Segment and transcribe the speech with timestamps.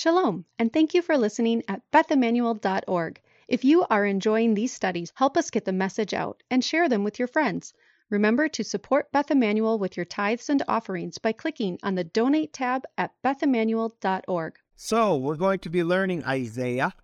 [0.00, 3.20] Shalom, and thank you for listening at bethemmanuel.org.
[3.48, 7.02] If you are enjoying these studies, help us get the message out and share them
[7.02, 7.74] with your friends.
[8.08, 12.52] Remember to support Beth Emmanuel with your tithes and offerings by clicking on the Donate
[12.52, 14.54] tab at bethemmanuel.org.
[14.76, 16.94] So, we're going to be learning Isaiah,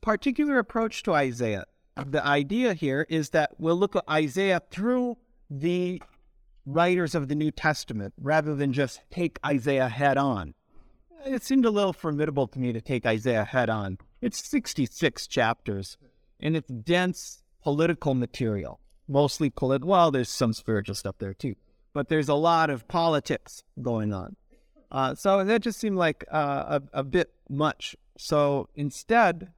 [0.00, 1.66] particular approach to Isaiah.
[2.02, 5.18] The idea here is that we'll look at Isaiah through
[5.50, 6.00] the
[6.64, 10.54] writers of the New Testament rather than just take Isaiah head on.
[11.24, 13.98] It seemed a little formidable to me to take Isaiah head on.
[14.20, 15.96] It's 66 chapters
[16.40, 19.90] and it's dense political material, mostly political.
[19.90, 21.54] Well, there's some spiritual stuff there too,
[21.92, 24.36] but there's a lot of politics going on.
[24.90, 27.96] Uh, so that just seemed like uh, a, a bit much.
[28.18, 29.52] So instead,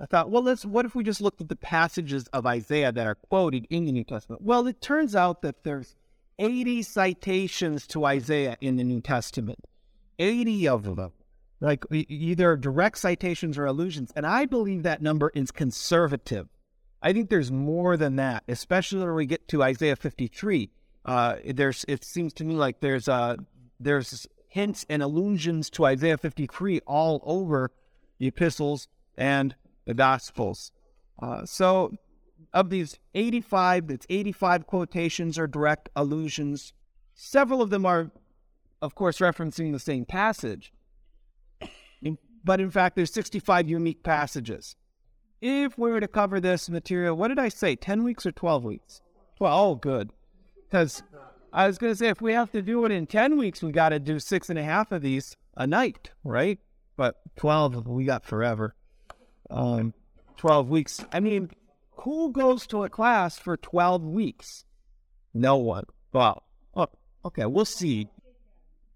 [0.00, 0.64] I thought, well, let's.
[0.64, 3.92] What if we just looked at the passages of Isaiah that are quoted in the
[3.92, 4.42] New Testament?
[4.42, 5.94] Well, it turns out that there's
[6.38, 9.60] 80 citations to Isaiah in the New Testament.
[10.20, 11.12] 80 of them,
[11.60, 14.12] like either direct citations or allusions.
[14.14, 16.48] And I believe that number is conservative.
[17.02, 20.70] I think there's more than that, especially when we get to Isaiah 53.
[21.04, 23.36] Uh, there's, it seems to me like there's, uh,
[23.80, 27.70] there's hints and allusions to Isaiah 53 all over
[28.18, 29.54] the epistles and
[29.86, 30.72] the gospels.
[31.22, 31.92] Uh, so
[32.52, 36.72] of these 85, that's 85 quotations or direct allusions.
[37.14, 38.10] Several of them are,
[38.82, 40.72] of course, referencing the same passage.
[42.44, 44.76] But in fact, there's 65 unique passages.
[45.40, 47.76] If we were to cover this material, what did I say?
[47.76, 49.02] 10 weeks or 12 weeks?
[49.38, 50.10] Well, oh, good.
[50.68, 51.02] Because
[51.52, 53.72] I was going to say, if we have to do it in 10 weeks, we
[53.72, 56.58] got to do six and a half of these a night, right?
[56.96, 58.74] But 12, we got forever.
[59.48, 59.94] Um,
[60.36, 61.04] 12 weeks.
[61.12, 61.50] I mean,
[61.92, 64.64] who goes to a class for 12 weeks?
[65.34, 65.84] No one.
[66.12, 66.42] Well,
[66.74, 66.88] oh,
[67.24, 68.08] okay, we'll see.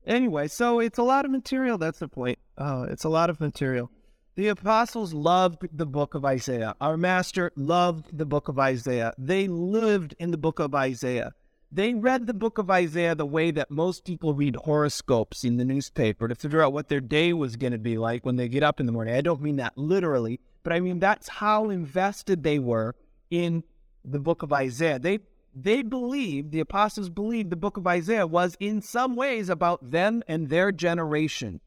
[0.07, 1.79] Anyway, so it's a lot of material.
[1.79, 2.39] That's the point.
[2.59, 3.91] Uh, it's a lot of material.
[4.37, 6.75] The apostles loved the book of Isaiah.
[6.81, 9.15] Our master loved the book of Isaiah.
[9.17, 11.33] They lived in the book of Isaiah.
[11.71, 15.65] They read the book of Isaiah the way that most people read horoscopes in the
[15.65, 18.63] newspaper to figure out what their day was going to be like when they get
[18.63, 19.15] up in the morning.
[19.15, 22.95] I don't mean that literally, but I mean that's how invested they were
[23.31, 23.65] in
[24.05, 24.99] the book of Isaiah.
[24.99, 25.21] They
[25.55, 30.23] they believed, the apostles believed the book of Isaiah was in some ways about them
[30.27, 31.61] and their generation.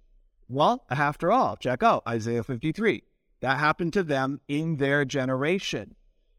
[0.50, 3.04] Well, after all, check out Isaiah 53.
[3.42, 5.96] That happened to them in their generation.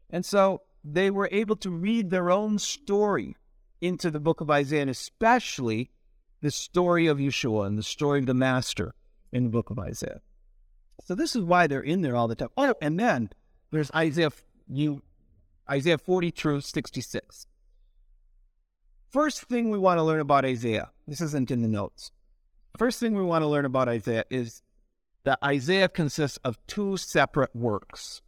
[0.09, 3.35] And so they were able to read their own story
[3.81, 5.91] into the book of Isaiah, and especially
[6.41, 8.93] the story of Yeshua and the story of the Master
[9.31, 10.21] in the book of Isaiah.
[11.05, 12.49] So this is why they're in there all the time.
[12.57, 13.29] Oh, and then
[13.71, 14.31] there's Isaiah.
[14.67, 15.01] You
[15.69, 17.47] Isaiah 40 through 66.
[19.11, 22.11] First thing we want to learn about Isaiah, this isn't in the notes.
[22.77, 24.61] First thing we want to learn about Isaiah is
[25.23, 28.21] that Isaiah consists of two separate works.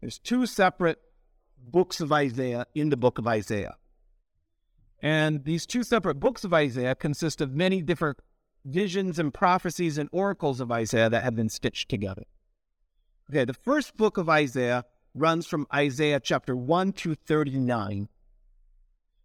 [0.00, 1.00] There's two separate
[1.58, 3.76] books of Isaiah in the book of Isaiah.
[5.00, 8.18] And these two separate books of Isaiah consist of many different
[8.64, 12.24] visions and prophecies and oracles of Isaiah that have been stitched together.
[13.30, 14.84] Okay, the first book of Isaiah
[15.14, 18.08] runs from Isaiah chapter 1 to 39.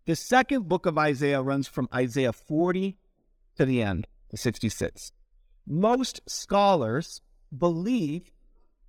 [0.06, 2.98] The second book of Isaiah runs from Isaiah 40
[3.58, 5.12] to the end, to 66.
[5.66, 7.22] Most scholars
[7.56, 8.32] believe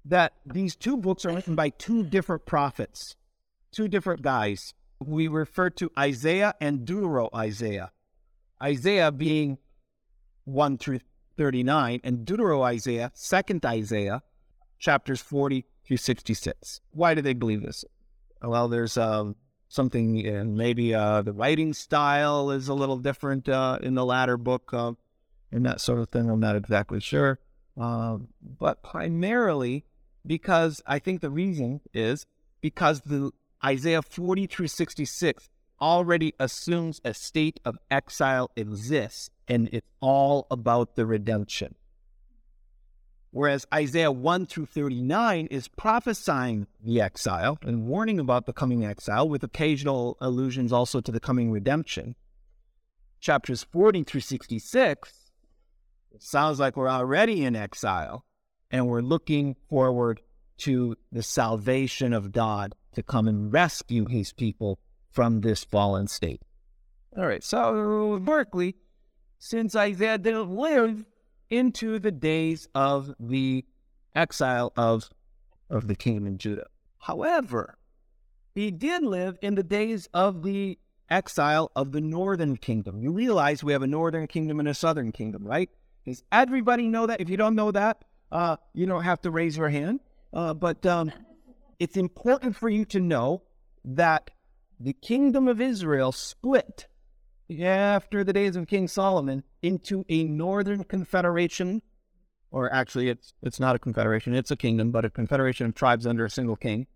[0.05, 3.17] that these two books are written by two different prophets,
[3.73, 4.75] two different guys.
[5.01, 7.93] We refer to Isaiah and Deutero Isaiah.
[8.63, 9.59] Isaiah being
[10.45, 11.01] 1 through
[11.37, 14.23] 39, and Deutero Isaiah, second Isaiah,
[14.79, 16.81] chapters 40 through 66.
[16.93, 17.85] Why do they believe this?
[18.43, 19.37] Well, there's um,
[19.69, 24.37] something, in maybe uh, the writing style is a little different uh, in the latter
[24.37, 24.93] book uh,
[25.51, 26.31] and that sort of thing.
[26.31, 27.41] I'm not exactly sure.
[27.77, 29.85] Um, but primarily
[30.27, 32.27] because I think the reason is
[32.61, 33.31] because the
[33.65, 35.49] Isaiah 40 through 66
[35.81, 41.75] already assumes a state of exile exists and it's all about the redemption.
[43.31, 49.29] Whereas Isaiah 1 through 39 is prophesying the exile and warning about the coming exile
[49.29, 52.15] with occasional allusions also to the coming redemption.
[53.21, 55.31] Chapters 40 through 66,
[56.13, 58.25] it sounds like we're already in exile
[58.71, 60.23] and we're looking forward
[60.59, 64.79] to the salvation of God to come and rescue his people
[65.11, 66.41] from this fallen state.
[67.17, 68.77] All right, so Berkeley,
[69.39, 71.05] since Isaiah didn't live
[71.51, 73.65] into the days of the
[74.15, 75.11] exile of,
[75.71, 76.67] of the kingdom in Judah.
[76.99, 77.79] However,
[78.55, 80.79] he did live in the days of the
[81.11, 83.01] exile of the northern kingdom.
[83.01, 85.71] You realize we have a northern kingdom and a southern kingdom, right?
[86.05, 87.21] Does everybody know that?
[87.21, 90.01] If you don't know that, uh, you don't have to raise your hand.
[90.33, 91.13] Uh, but um,
[91.79, 93.43] it's important for you to know
[93.85, 94.31] that
[94.79, 96.87] the kingdom of Israel split
[97.61, 101.83] after the days of King Solomon into a northern confederation,
[102.51, 106.07] or actually, it's it's not a confederation; it's a kingdom, but a confederation of tribes
[106.07, 106.87] under a single king,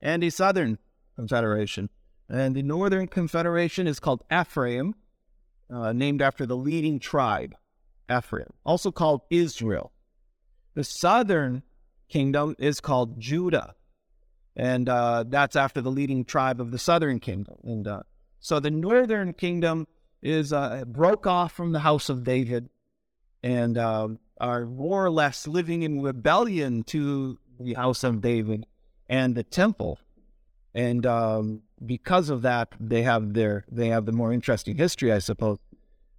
[0.00, 0.78] and a southern
[1.14, 1.90] confederation.
[2.28, 4.94] And the northern confederation is called Ephraim,
[5.70, 7.54] uh, named after the leading tribe,
[8.10, 9.92] Ephraim, also called Israel.
[10.74, 11.62] The southern
[12.08, 13.74] kingdom is called Judah,
[14.54, 17.56] and uh, that's after the leading tribe of the southern kingdom.
[17.62, 18.02] And uh,
[18.46, 19.88] so the northern kingdom
[20.22, 22.70] is uh, broke off from the house of David,
[23.42, 28.64] and um, are more or less living in rebellion to the house of David
[29.08, 29.98] and the temple.
[30.76, 35.18] And um, because of that, they have their they have the more interesting history, I
[35.18, 35.58] suppose,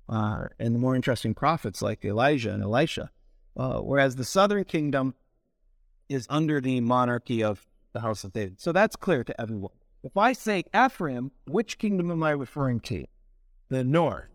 [0.10, 3.10] uh, and the more interesting prophets like Elijah and Elisha.
[3.56, 5.16] Uh, whereas the southern kingdom
[6.10, 8.60] is under the monarchy of the house of David.
[8.60, 9.77] So that's clear to everyone.
[10.04, 13.06] If I say Ephraim, which kingdom am I referring to?
[13.70, 14.26] The north.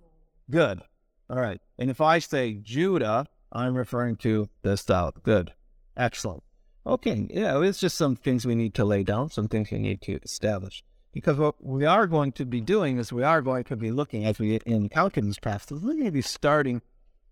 [0.50, 0.82] Good.
[1.31, 1.61] All right.
[1.79, 5.23] And if I say Judah, I'm referring to the south.
[5.23, 5.53] Good.
[5.97, 6.43] Excellent.
[6.87, 7.26] Okay.
[7.31, 10.19] Yeah, it's just some things we need to lay down, some things we need to
[10.23, 10.85] establish.
[11.12, 14.25] Because what we are going to be doing is we are going to be looking
[14.25, 15.82] as we encounter these passages.
[15.82, 16.82] We're going to be starting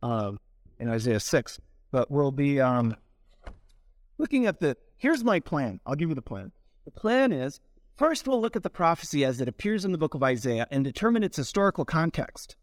[0.03, 0.38] um,
[0.79, 1.61] in Isaiah 6
[1.91, 2.97] but we'll be um,
[4.19, 4.76] looking at the.
[4.97, 5.81] Here's my plan.
[5.87, 6.53] I'll give you the plan.
[6.85, 7.61] The plan is
[8.00, 10.82] first we'll look at the prophecy as it appears in the book of Isaiah and
[10.82, 12.56] determine its historical context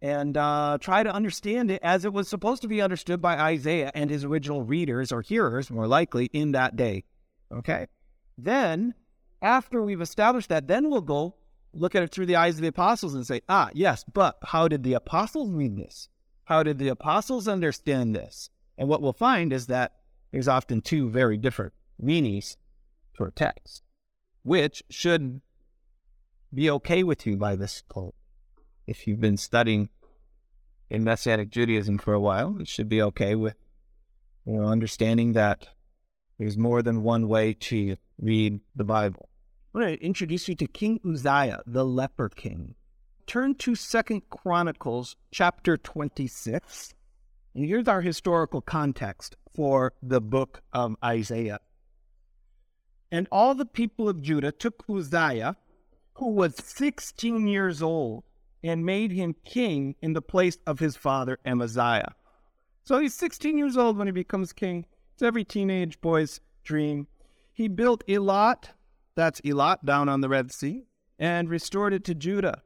[0.00, 3.90] and uh, try to understand it as it was supposed to be understood by Isaiah
[3.92, 7.02] and his original readers or hearers, more likely, in that day.
[7.52, 7.88] Okay?
[8.38, 8.94] Then,
[9.42, 11.34] after we've established that, then we'll go
[11.72, 14.68] look at it through the eyes of the apostles and say, ah, yes, but how
[14.68, 16.08] did the apostles read this?
[16.44, 18.48] How did the apostles understand this?
[18.78, 19.90] And what we'll find is that
[20.30, 22.58] there's often two very different meanings
[23.12, 23.82] for a text,
[24.44, 25.40] which should
[26.52, 28.14] be okay with you by this point.
[28.86, 29.88] If you've been studying
[30.88, 33.56] in Messianic Judaism for a while, it should be okay with
[34.46, 35.68] you know understanding that
[36.38, 39.28] there's more than one way to read the Bible.
[39.74, 42.74] I'm going to introduce you to King Uzziah, the leper king.
[43.26, 46.94] Turn to Second Chronicles chapter 26.
[47.54, 51.60] And here's our historical context for the book of Isaiah.
[53.14, 55.56] And all the people of Judah took Uzziah,
[56.14, 58.24] who was 16 years old,
[58.60, 62.16] and made him king in the place of his father Amaziah.
[62.82, 64.84] So he's 16 years old when he becomes king.
[65.12, 67.06] It's every teenage boy's dream.
[67.52, 68.70] He built Elat,
[69.14, 70.82] that's Elat down on the Red Sea,
[71.16, 72.62] and restored it to Judah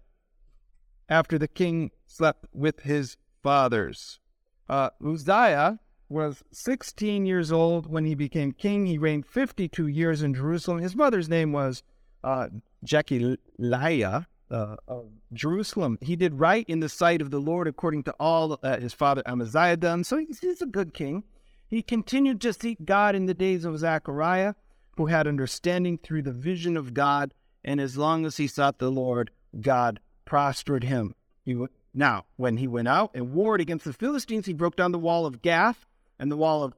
[1.11, 4.19] after the king slept with his fathers.
[4.67, 8.87] Uh, Uzziah was 16 years old when he became king.
[8.87, 10.79] He reigned 52 years in Jerusalem.
[10.79, 11.83] His mother's name was
[12.25, 12.49] uh,
[12.83, 15.99] Jechiliah uh, of Jerusalem.
[16.01, 19.77] He did right in the sight of the Lord according to all his father Amaziah
[19.77, 20.05] done.
[20.05, 21.25] So he's, he's a good king.
[21.69, 24.55] He continued to seek God in the days of Zechariah,
[24.97, 27.35] who had understanding through the vision of God.
[27.63, 29.31] And as long as he sought the Lord,
[29.61, 31.15] God prospered him.
[31.45, 31.63] He,
[31.93, 35.27] now, when he went out and warred against the Philistines, he broke down the wall
[35.27, 35.85] of Gath
[36.19, 36.75] and the wall of,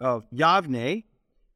[0.00, 1.04] of Yavne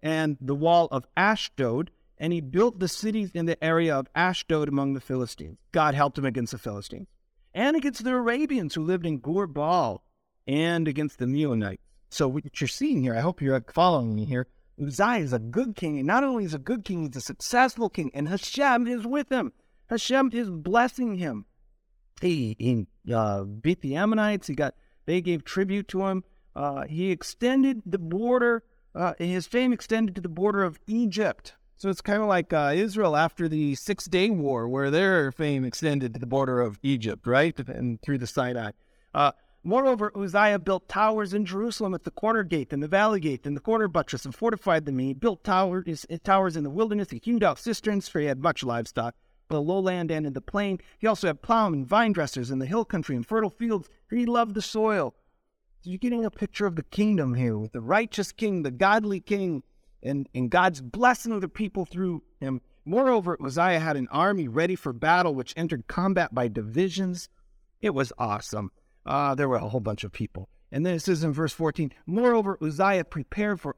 [0.02, 4.68] and the wall of Ashdod, and he built the cities in the area of Ashdod
[4.68, 5.58] among the Philistines.
[5.72, 7.08] God helped him against the Philistines
[7.54, 10.02] and against the Arabians who lived in Gur Baal
[10.46, 11.78] and against the Meunites.
[12.10, 14.46] So what you're seeing here, I hope you're following me here.
[14.80, 17.88] Uzziah is a good king, and not only is a good king, he's a successful
[17.88, 19.52] king, and Hashem is with him.
[19.88, 21.46] Hashem is blessing him.
[22.20, 24.46] He, he uh, beat the Ammonites.
[24.46, 24.74] He got
[25.06, 26.24] they gave tribute to him.
[26.56, 28.64] Uh, he extended the border.
[28.94, 31.54] Uh, his fame extended to the border of Egypt.
[31.76, 35.66] So it's kind of like uh, Israel after the Six Day War, where their fame
[35.66, 38.70] extended to the border of Egypt, right, and through the Sinai.
[39.12, 39.32] Uh,
[39.62, 43.54] moreover, Uzziah built towers in Jerusalem at the corner gate and the valley gate and
[43.54, 44.98] the corner buttress and fortified them.
[44.98, 47.10] He built towers, towers in the wilderness.
[47.10, 49.14] He hewed out cisterns, for he had much livestock
[49.48, 50.80] the lowland and in the plain.
[50.98, 53.88] He also had plowmen, vine dressers in the hill country and fertile fields.
[54.10, 55.14] He loved the soil.
[55.86, 59.62] You're getting a picture of the kingdom here with the righteous king, the godly king,
[60.02, 62.60] and, and God's blessing the people through him.
[62.84, 67.28] Moreover, Uzziah had an army ready for battle, which entered combat by divisions.
[67.80, 68.72] It was awesome.
[69.04, 70.48] Uh, there were a whole bunch of people.
[70.72, 73.76] And then it says in verse 14, Moreover, Uzziah prepared for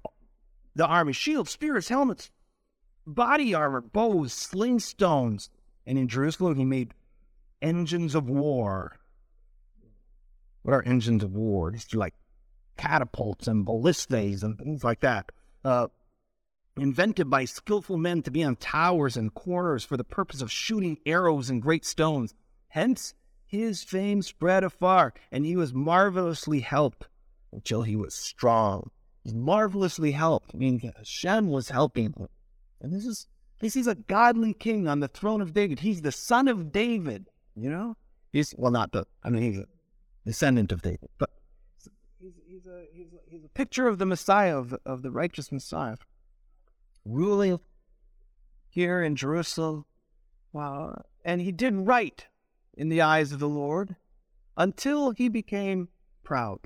[0.75, 2.31] the army shields, spears, helmets,
[3.07, 5.51] body armor, bows, sling stones,
[5.87, 6.95] and in Jerusalem, he made
[7.61, 8.97] engines of war.
[10.69, 11.71] What are engines of war?
[11.71, 12.13] Are like
[12.77, 15.33] catapults and ballistas and things like that.
[15.65, 15.87] Uh,
[16.77, 20.99] invented by skillful men to be on towers and corners for the purpose of shooting
[21.07, 22.35] arrows and great stones.
[22.69, 23.15] Hence,
[23.47, 27.09] his fame spread afar, and he was marvelously helped
[27.51, 28.91] until he was strong.
[29.25, 30.51] He's marvelously helped.
[30.53, 32.29] I mean, Hashem was helping him.
[32.83, 33.27] And this is
[33.61, 35.81] this is a godly king on the throne of David.
[35.81, 37.97] He's the son of David, you know?
[38.33, 39.65] He's well not the I mean he's
[40.29, 41.31] descendant of David, but
[42.21, 45.11] he's, he's, a, he's, a, he's a picture of the Messiah, of the, of the
[45.11, 45.97] righteous Messiah
[47.07, 47.59] ruling
[48.69, 49.87] here in Jerusalem.
[50.53, 51.03] Wow.
[51.25, 52.27] And he did right
[52.77, 53.97] in the eyes of the Lord
[54.55, 55.89] until he became
[56.23, 56.61] proud.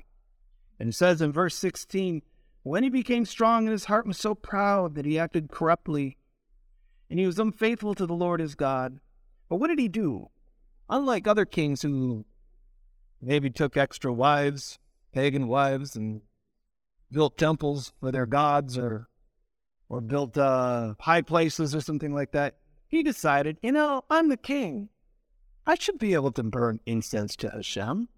[0.77, 2.21] And it says in verse 16,
[2.63, 6.17] when he became strong and his heart was so proud that he acted corruptly,
[7.09, 8.99] and he was unfaithful to the Lord his God.
[9.47, 10.31] But what did he do?
[10.89, 12.25] Unlike other kings who
[13.23, 14.79] maybe took extra wives,
[15.13, 16.21] pagan wives, and
[17.11, 19.07] built temples for their gods or
[19.89, 22.55] or built uh, high places or something like that.
[22.87, 24.89] He decided, you know, I'm the king.
[25.65, 28.09] I should be able to burn incense to Hashem.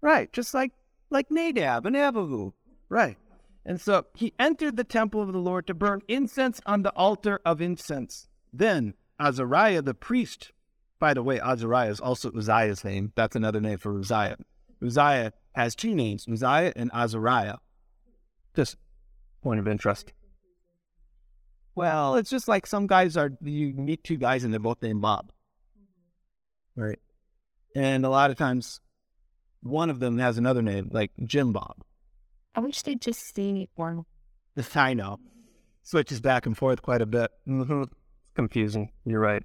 [0.00, 0.72] Right, just like
[1.10, 2.52] like Nadab and Abihu.
[2.88, 3.16] Right.
[3.64, 7.40] And so he entered the temple of the Lord to burn incense on the altar
[7.44, 8.28] of incense.
[8.52, 10.52] Then Azariah the priest,
[11.02, 13.10] by the way, Azariah is also Uzziah's name.
[13.16, 14.36] That's another name for Uzziah.
[14.80, 17.56] Uzziah has two names, Uzziah and Azariah.
[18.54, 18.76] Just
[19.42, 20.12] point of interest.
[21.74, 25.02] Well, it's just like some guys are, you meet two guys and they're both named
[25.02, 25.32] Bob.
[26.76, 27.00] Right.
[27.74, 28.80] And a lot of times
[29.60, 31.78] one of them has another name, like Jim Bob.
[32.54, 34.04] I wish they'd just say one.
[34.76, 35.18] I know.
[35.82, 37.32] Switches back and forth quite a bit.
[37.48, 37.82] Mm-hmm.
[37.82, 37.92] It's
[38.36, 38.92] confusing.
[39.04, 39.42] You're right.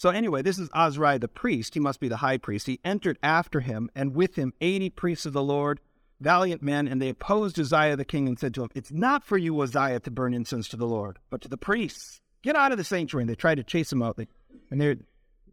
[0.00, 1.74] So anyway, this is Azariah the priest.
[1.74, 2.66] He must be the high priest.
[2.66, 5.78] He entered after him, and with him eighty priests of the Lord,
[6.22, 9.36] valiant men, and they opposed Uzziah the king and said to him, It's not for
[9.36, 12.22] you, Uzziah, to burn incense to the Lord, but to the priests.
[12.40, 13.24] Get out of the sanctuary.
[13.24, 14.16] And they tried to chase him out.
[14.16, 14.26] They,
[14.70, 14.96] and they're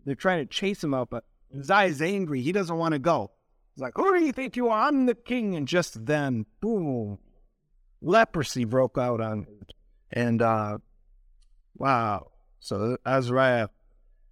[0.05, 2.41] they're trying to chase him out, but Uzziah's angry.
[2.41, 3.31] He doesn't want to go.
[3.75, 4.87] He's like, Who do you think you are?
[4.87, 5.57] I'm the king.
[5.57, 7.19] And just then, boom,
[8.01, 9.65] leprosy broke out on him.
[10.09, 10.77] And uh
[11.75, 12.31] wow.
[12.61, 13.67] So Azariah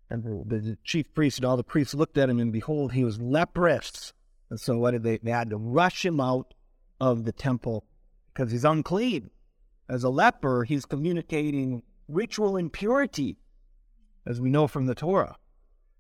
[0.10, 3.20] and the, chief priest and all the priests looked at him, and behold, he was
[3.20, 4.14] leprous.
[4.50, 5.18] And so what did they?
[5.18, 6.54] They had to rush him out
[7.02, 7.86] of the temple
[8.34, 9.32] because he's unclean.
[9.90, 13.38] As a leper, he's communicating ritual impurity,
[14.26, 15.38] as we know from the Torah.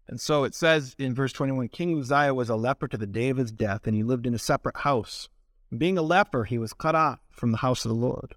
[0.07, 3.29] And so it says in verse 21 King Uzziah was a leper to the day
[3.29, 5.29] of his death, and he lived in a separate house.
[5.75, 8.35] Being a leper, he was cut off from the house of the Lord.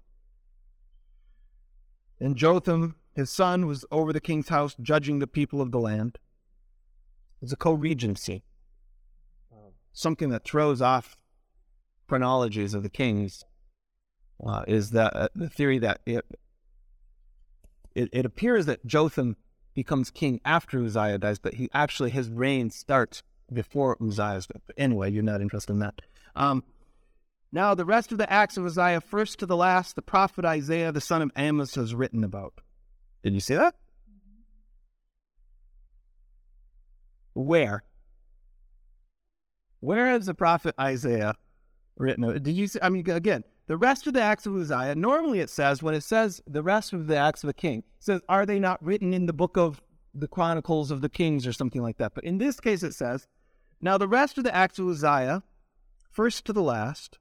[2.19, 6.17] And Jotham, his son, was over the king's house, judging the people of the land.
[7.41, 8.43] It's a co regency
[9.99, 11.17] something that throws off
[12.07, 13.43] chronologies of the kings
[14.45, 16.25] uh, is that uh, the theory that it,
[17.93, 19.35] it, it appears that Jotham
[19.73, 24.61] becomes king after Uzziah dies, but he actually his reign starts before Uzziah's death.
[24.65, 26.01] But anyway, you're not interested in that.
[26.35, 26.63] Um,
[27.51, 30.91] now, the rest of the acts of Uzziah, first to the last, the prophet Isaiah,
[30.91, 32.53] the son of Amos, has written about.
[33.23, 33.75] Did you see that?
[37.33, 37.83] Where?
[39.79, 41.35] Where is the prophet Isaiah
[41.97, 42.23] written?
[42.23, 42.79] Uh, did you see?
[42.81, 46.03] I mean, again, the rest of the acts of Uzziah, normally it says, when it
[46.03, 49.25] says the rest of the acts of a king, says, are they not written in
[49.25, 49.81] the book of
[50.13, 52.13] the Chronicles of the Kings or something like that?
[52.15, 53.27] But in this case, it says,
[53.79, 55.43] now the rest of the acts of Uzziah,
[56.09, 57.19] first to the last,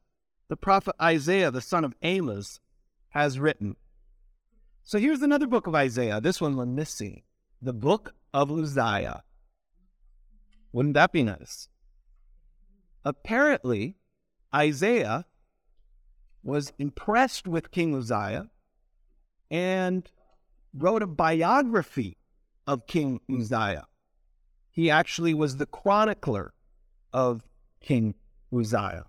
[0.49, 2.61] the prophet Isaiah, the son of Amos,
[3.11, 3.76] has written.
[4.88, 6.18] So here's another book of Isaiah.
[6.18, 7.21] This one we're missing.
[7.61, 9.23] The book of Uzziah.
[10.73, 11.68] Wouldn't that be nice?
[13.04, 13.97] apparently
[14.54, 15.26] Isaiah
[16.42, 18.49] was impressed with King Uzziah
[19.50, 20.11] and
[20.73, 22.16] wrote a biography
[22.66, 23.87] of King Uzziah.
[24.71, 26.54] He actually was the chronicler
[27.12, 27.45] of
[27.83, 28.14] King
[28.50, 29.04] Uzziah.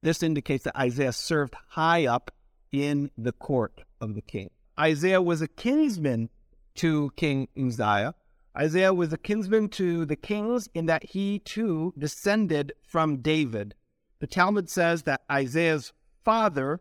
[0.00, 2.30] This indicates that Isaiah served high up
[2.70, 4.50] in the court of the king.
[4.78, 6.30] Isaiah was a kinsman
[6.76, 8.14] to King Uzziah,
[8.58, 13.76] Isaiah was a kinsman to the kings in that he too descended from David.
[14.18, 15.92] The Talmud says that Isaiah's
[16.24, 16.80] father,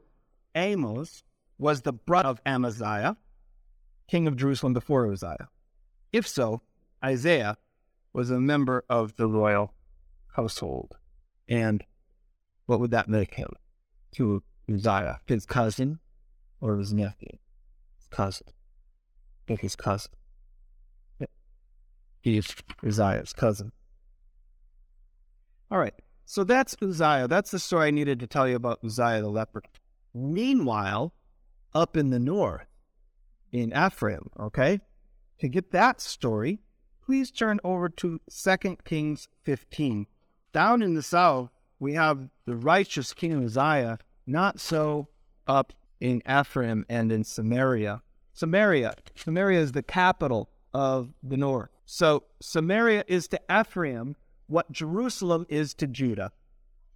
[0.55, 1.23] Amos,
[1.59, 3.15] was the brother of Amaziah,
[4.07, 5.49] king of Jerusalem before Uzziah.
[6.11, 6.61] If so,
[7.05, 7.57] Isaiah
[8.11, 9.73] was a member of the royal
[10.35, 10.97] household.
[11.47, 11.83] And
[12.65, 13.49] what would that make him
[14.13, 15.19] to Uzziah?
[15.27, 15.99] His cousin
[16.59, 17.37] or his nephew?
[18.09, 18.47] Cousin.
[18.49, 18.53] I
[19.47, 20.11] think his cousin.
[22.21, 22.53] He's
[22.85, 23.71] Uzziah's cousin.
[25.71, 25.93] All right.
[26.25, 27.27] So that's Uzziah.
[27.29, 29.63] That's the story I needed to tell you about Uzziah the leper.
[30.13, 31.13] Meanwhile,
[31.73, 32.67] up in the north,
[33.51, 34.81] in Ephraim, okay?
[35.39, 36.59] To get that story,
[37.05, 40.07] please turn over to 2 Kings 15.
[40.51, 45.07] Down in the south, we have the righteous King Uzziah, not so
[45.47, 48.01] up in Ephraim and in Samaria.
[48.33, 51.69] Samaria, Samaria is the capital of the north.
[51.85, 54.15] So Samaria is to Ephraim
[54.47, 56.31] what Jerusalem is to Judah.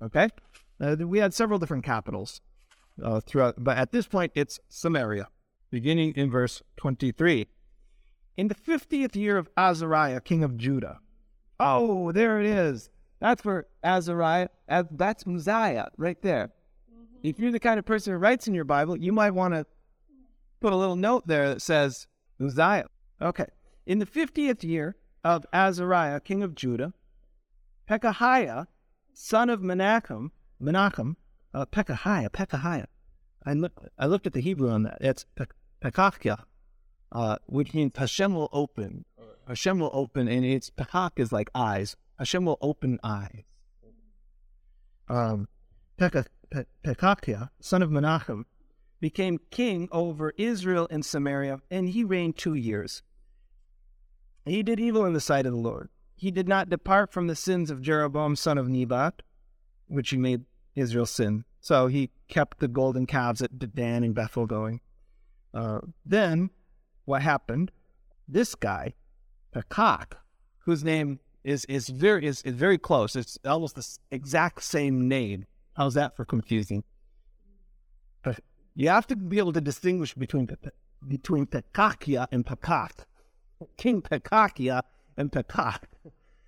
[0.01, 0.29] Okay?
[0.79, 2.41] Uh, we had several different capitals
[3.03, 5.27] uh, throughout, but at this point it's Samaria,
[5.70, 7.48] beginning in verse 23.
[8.38, 11.00] In the 50th year of Azariah, king of Judah.
[11.60, 12.89] Oh, there it is.
[13.20, 14.50] That's for Azariah.
[14.67, 16.51] That's Uzziah right there.
[17.24, 19.66] If you're the kind of person who writes in your Bible, you might want to
[20.60, 22.08] put a little note there that says
[22.40, 22.88] Uzziah.
[23.22, 23.46] Okay.
[23.86, 26.94] In the 50th year of Azariah, king of Judah,
[27.90, 28.68] Pekahiah,
[29.13, 31.16] son of Menachem, Menachem,
[31.54, 32.86] uh, Pekahiah, Pekahiah.
[33.46, 34.98] I, look, I looked at the Hebrew on that.
[35.01, 35.46] It's Pe-
[35.84, 36.44] Pekahiah,
[37.12, 39.06] uh, which means Hashem will open.
[39.48, 41.96] Hashem will open, and it's Pekach is like eyes.
[42.18, 43.44] Hashem will open eyes.
[45.10, 45.48] Um,
[45.98, 48.46] Pekah, Pe- Pekahiah, son of Menachem,
[49.00, 53.01] became king over Israel and Samaria, and he reigned two years.
[54.46, 55.89] He did evil in the sight of the Lord.
[56.15, 59.24] He did not depart from the sins of Jeroboam, son of Nebat,
[59.88, 61.46] which he made Israel sin.
[61.60, 64.81] So he kept the golden calves at Dan and Bethel going.
[65.53, 66.50] Uh, then
[67.05, 67.72] what happened?
[68.27, 68.93] This guy,
[69.53, 70.13] Pekach,
[70.60, 73.15] whose name is is very is, is very close.
[73.15, 75.46] It's almost the exact same name.
[75.74, 76.84] How's that for confusing?
[78.24, 78.40] But
[78.75, 80.50] you have to be able to distinguish between
[81.08, 83.06] between Pekakia and Pekach.
[83.78, 84.82] King Pekakia
[85.18, 85.84] and Pekach.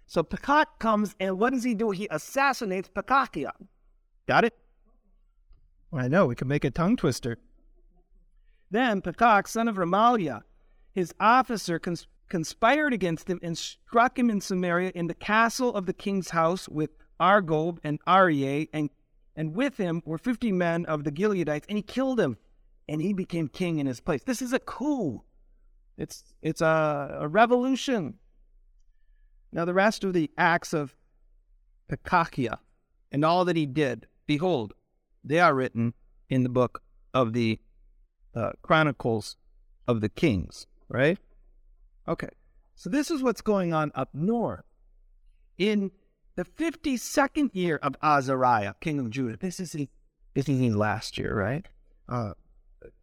[0.06, 1.92] So Pekach comes and what does he do?
[1.92, 3.52] He assassinates Pekakia.
[4.28, 4.54] Got it?
[5.92, 7.38] I know, we can make a tongue twister.
[8.72, 10.42] Then Pekach, son of Remaliah,
[10.92, 15.86] his officer cons- conspired against him and struck him in Samaria in the castle of
[15.86, 18.90] the king's house with Argob and Aryeh, and,
[19.36, 22.38] and with him were 50 men of the Gileadites, and he killed him,
[22.88, 24.24] and he became king in his place.
[24.24, 25.24] This is a coup.
[25.98, 28.16] It's, it's a, a revolution.
[29.52, 30.96] Now, the rest of the acts of
[31.90, 32.58] Pekakiah
[33.12, 34.74] and all that he did, behold,
[35.24, 35.94] they are written
[36.30, 36.82] in the book
[37.14, 37.60] of the
[38.36, 39.38] uh, Chronicles
[39.88, 41.18] of the Kings, right?
[42.08, 42.30] Okay,
[42.76, 44.64] so this is what's going on up north.
[45.58, 45.92] In
[46.36, 49.88] the 52nd year of Azariah, king of Judah, this is his,
[50.34, 51.68] this is his last year, right?
[52.10, 52.34] Uh,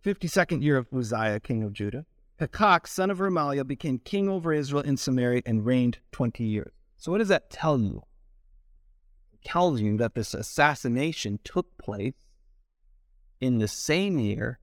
[0.04, 2.04] 52nd year of Uzziah, king of Judah.
[2.38, 6.72] Pekach, son of Remaliah, became king over Israel in Samaria and reigned 20 years.
[6.96, 8.02] So, what does that tell you?
[9.32, 12.14] It tells you that this assassination took place
[13.40, 14.58] in the same year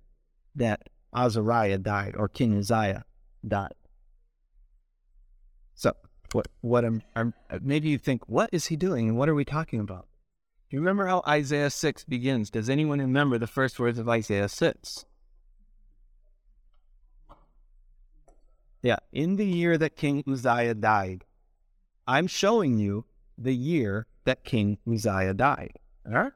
[0.56, 3.06] that Azariah died or King Uzziah
[3.48, 3.74] died.
[6.38, 9.34] What, what am, I'm, uh, maybe you think, what is he doing and what are
[9.34, 10.06] we talking about?
[10.70, 12.52] Do you remember how Isaiah 6 begins?
[12.52, 15.06] Does anyone remember the first words of Isaiah 6?
[18.84, 21.26] Yeah, in the year that King Uzziah died.
[22.06, 25.80] I'm showing you the year that King Uzziah died.
[26.06, 26.34] All right?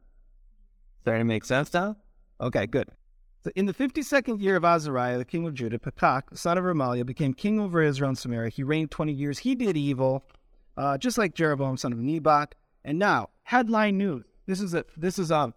[1.02, 1.96] Starting to make sense now?
[2.42, 2.90] Okay, good.
[3.56, 7.34] In the 52nd year of Azariah, the king of Judah, Pekach, son of Remaliah, became
[7.34, 8.50] king over Israel and Samaria.
[8.50, 9.40] He reigned 20 years.
[9.40, 10.24] He did evil,
[10.78, 12.54] uh, just like Jeroboam, son of Nebat.
[12.84, 14.26] And now, headline news.
[14.46, 15.54] This is a, this is um.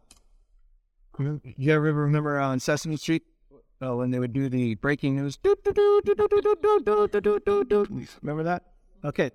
[1.57, 3.23] You ever remember on Sesame Street?
[3.85, 5.38] uh, when they would do the breaking news.
[8.23, 8.62] Remember that?
[9.05, 9.31] Okay.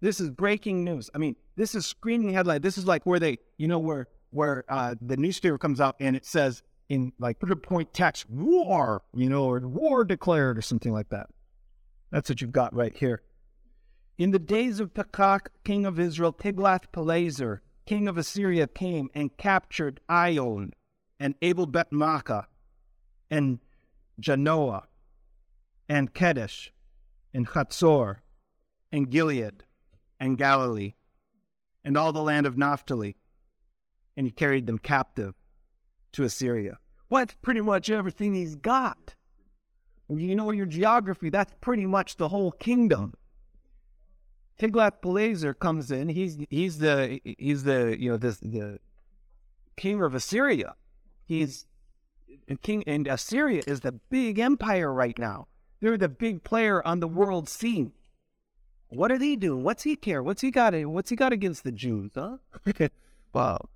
[0.00, 1.10] This is breaking news.
[1.14, 2.60] I mean, this is screening headline.
[2.60, 6.16] This is like where they, you know, where where uh, the newspaper comes out and
[6.16, 10.92] it says in like a point text, war, you know, or war declared or something
[10.92, 11.30] like that.
[12.10, 13.22] That's what you've got right here.
[14.18, 20.00] In the days of Pekach, king of Israel, Tiglath-Pileser, king of Assyria, came and captured
[20.06, 20.72] Ijon
[21.18, 22.44] and Abel Beth Maachah
[23.30, 23.60] and
[24.20, 24.82] Janoah,
[25.88, 26.72] and Kedesh,
[27.32, 28.16] and Chatzor,
[28.92, 29.64] and Gilead,
[30.20, 30.92] and Galilee,
[31.82, 33.16] and all the land of Naphtali,
[34.14, 35.32] and he carried them captive
[36.12, 36.78] to Assyria.
[37.08, 39.14] Well, that's pretty much everything he's got.
[40.08, 43.14] You know your geography, that's pretty much the whole kingdom.
[44.58, 46.08] Tiglath-Pileser comes in.
[46.08, 48.78] He's he's the he's the you know this the
[49.76, 50.74] king of Assyria.
[51.24, 51.66] He's
[52.62, 55.48] King and Assyria is the big empire right now.
[55.80, 57.92] They're the big player on the world scene.
[58.88, 59.64] What are they doing?
[59.64, 60.22] What's he care?
[60.22, 60.74] What's he got?
[60.84, 62.12] What's he got against the Jews?
[62.14, 62.36] Huh?
[63.32, 63.68] wow.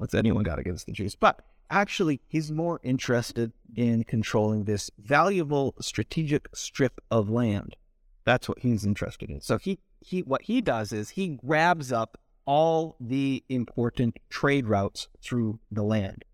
[0.00, 1.14] What's anyone got against the Jews?
[1.14, 7.76] But actually, he's more interested in controlling this valuable strategic strip of land.
[8.24, 9.42] That's what he's interested in.
[9.42, 15.08] So he he what he does is he grabs up all the important trade routes
[15.20, 16.24] through the land.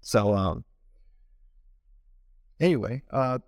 [0.00, 0.64] So um
[2.58, 3.38] anyway, uh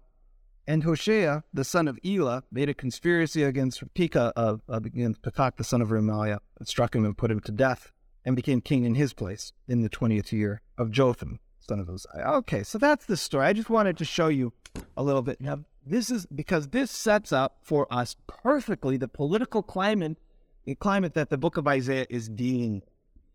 [0.68, 5.64] and Hoshea, the son of Elah, made a conspiracy against Pekah of, against Pekah, the
[5.64, 7.90] son of Remaliah, and struck him and put him to death,
[8.24, 12.24] and became king in his place in the twentieth year of Jotham, son of Uzziah.
[12.26, 13.46] Okay, so that's the story.
[13.46, 14.52] I just wanted to show you
[14.96, 15.40] a little bit.
[15.40, 20.16] Now, this is because this sets up for us perfectly the political climate,
[20.64, 22.82] the climate that the book of Isaiah is dealing.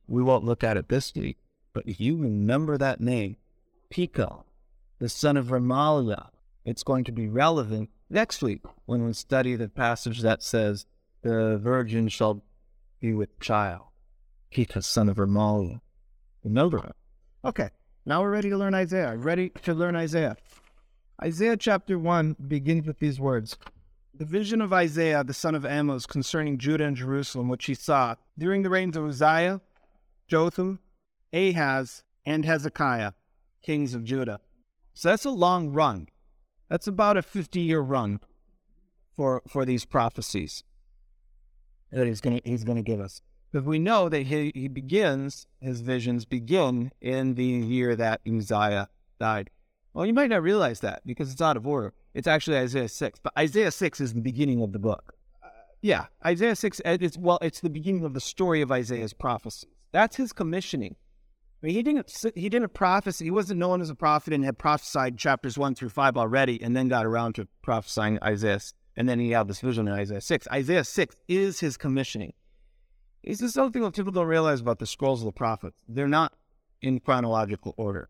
[0.07, 1.37] We won't look at it this week,
[1.73, 3.37] but if you remember that name,
[3.91, 4.43] Pekah,
[4.97, 6.29] the son of Remaliah,
[6.65, 10.85] it's going to be relevant next week when we study the passage that says,
[11.21, 12.43] The virgin shall
[12.99, 13.88] be with child.
[14.51, 15.81] Pekah, son of Remaliah.
[16.43, 16.93] Remember him.
[17.45, 17.69] Okay,
[18.05, 19.15] now we're ready to learn Isaiah.
[19.15, 20.35] Ready to learn Isaiah.
[21.21, 23.57] Isaiah chapter 1 begins with these words
[24.13, 28.15] The vision of Isaiah, the son of Amos, concerning Judah and Jerusalem, which he saw
[28.37, 29.61] during the reigns of Uzziah,
[30.27, 30.79] Jotham,
[31.33, 33.13] Ahaz, and Hezekiah,
[33.61, 34.39] kings of Judah.
[34.93, 36.07] So that's a long run.
[36.69, 38.19] That's about a 50 year run
[39.15, 40.63] for, for these prophecies
[41.91, 43.21] that he's going he's gonna give us.
[43.51, 48.89] Because we know that he, he begins, his visions begin in the year that Uzziah
[49.19, 49.49] died.
[49.93, 51.93] Well, you might not realize that because it's out of order.
[52.13, 55.13] It's actually Isaiah 6, but Isaiah 6 is the beginning of the book.
[55.43, 55.47] Uh,
[55.81, 59.69] yeah, Isaiah 6, it's, well, it's the beginning of the story of Isaiah's prophecies.
[59.91, 60.95] That's his commissioning.
[61.61, 63.25] I mean, he didn't he didn't prophesy.
[63.25, 66.73] He wasn't known as a prophet and had prophesied chapters one through five already, and
[66.73, 68.61] then got around to prophesying Isaiah.
[68.95, 70.47] And then he had this vision in Isaiah six.
[70.53, 72.31] Isaiah six is his commissioning.
[73.23, 75.83] Is this is something that people don't realize about the scrolls of the prophets.
[75.87, 76.33] They're not
[76.81, 78.09] in chronological order.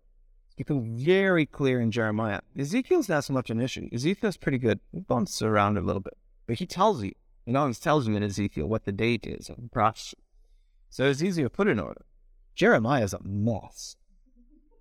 [0.58, 2.42] It's very clear in Jeremiah.
[2.58, 3.88] Ezekiel's not so much an issue.
[3.94, 4.82] Ezekiel's pretty good.
[4.92, 6.18] He bumps around a little bit,
[6.48, 7.14] but he tells you.
[7.46, 10.18] He always tells you in Ezekiel what the date is of the prophecy.
[10.90, 12.06] So it's easy to put in order.
[12.56, 13.96] Jeremiah is a mess.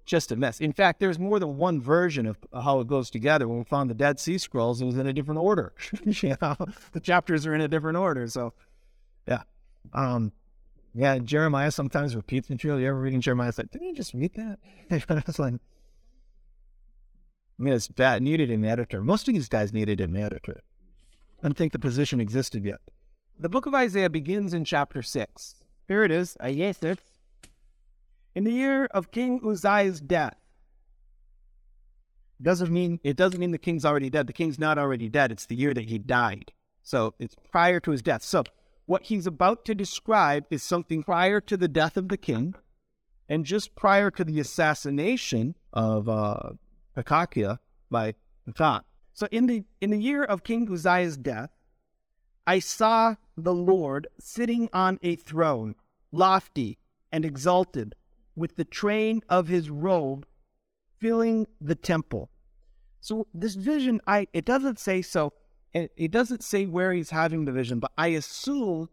[0.05, 0.61] Just a mess.
[0.61, 3.47] In fact, there's more than one version of how it goes together.
[3.47, 5.73] When we found the Dead Sea Scrolls, it was in a different order.
[6.05, 6.57] you know,
[6.93, 8.27] the chapters are in a different order.
[8.27, 8.53] So,
[9.29, 9.43] yeah.
[9.93, 10.33] Um,
[10.95, 12.81] yeah, Jeremiah sometimes repeats material.
[12.81, 13.49] You ever reading Jeremiah?
[13.49, 14.59] It's like, didn't you just read that?
[15.09, 18.23] I was like, I mean, it's bad.
[18.23, 19.03] Needed an editor.
[19.03, 20.63] Most of these guys needed an editor.
[21.41, 22.81] I don't think the position existed yet.
[23.39, 25.55] The book of Isaiah begins in chapter 6.
[25.87, 26.37] Here it is.
[26.43, 27.03] Isaiah 6
[28.35, 30.37] in the year of King Uzziah's death.
[32.41, 34.29] Doesn't mean it doesn't mean the king's already dead.
[34.29, 35.33] The king's not already dead.
[35.33, 36.53] It's the year that he died.
[36.85, 38.23] So it's prior to his death.
[38.23, 38.45] So
[38.89, 42.55] what he's about to describe is something prior to the death of the king
[43.29, 46.53] and just prior to the assassination of uh,
[47.91, 48.15] by
[48.47, 48.85] Pekah.
[49.13, 51.51] So in the in the year of King Uzziah's death,
[52.47, 55.75] I saw the Lord sitting on a throne,
[56.11, 56.79] lofty
[57.13, 57.95] and exalted,
[58.35, 60.27] with the train of his robe
[60.99, 62.31] filling the temple.
[63.01, 65.35] So this vision, I it doesn't say so.
[65.73, 68.89] It, it doesn't say where he's having the vision, but I assume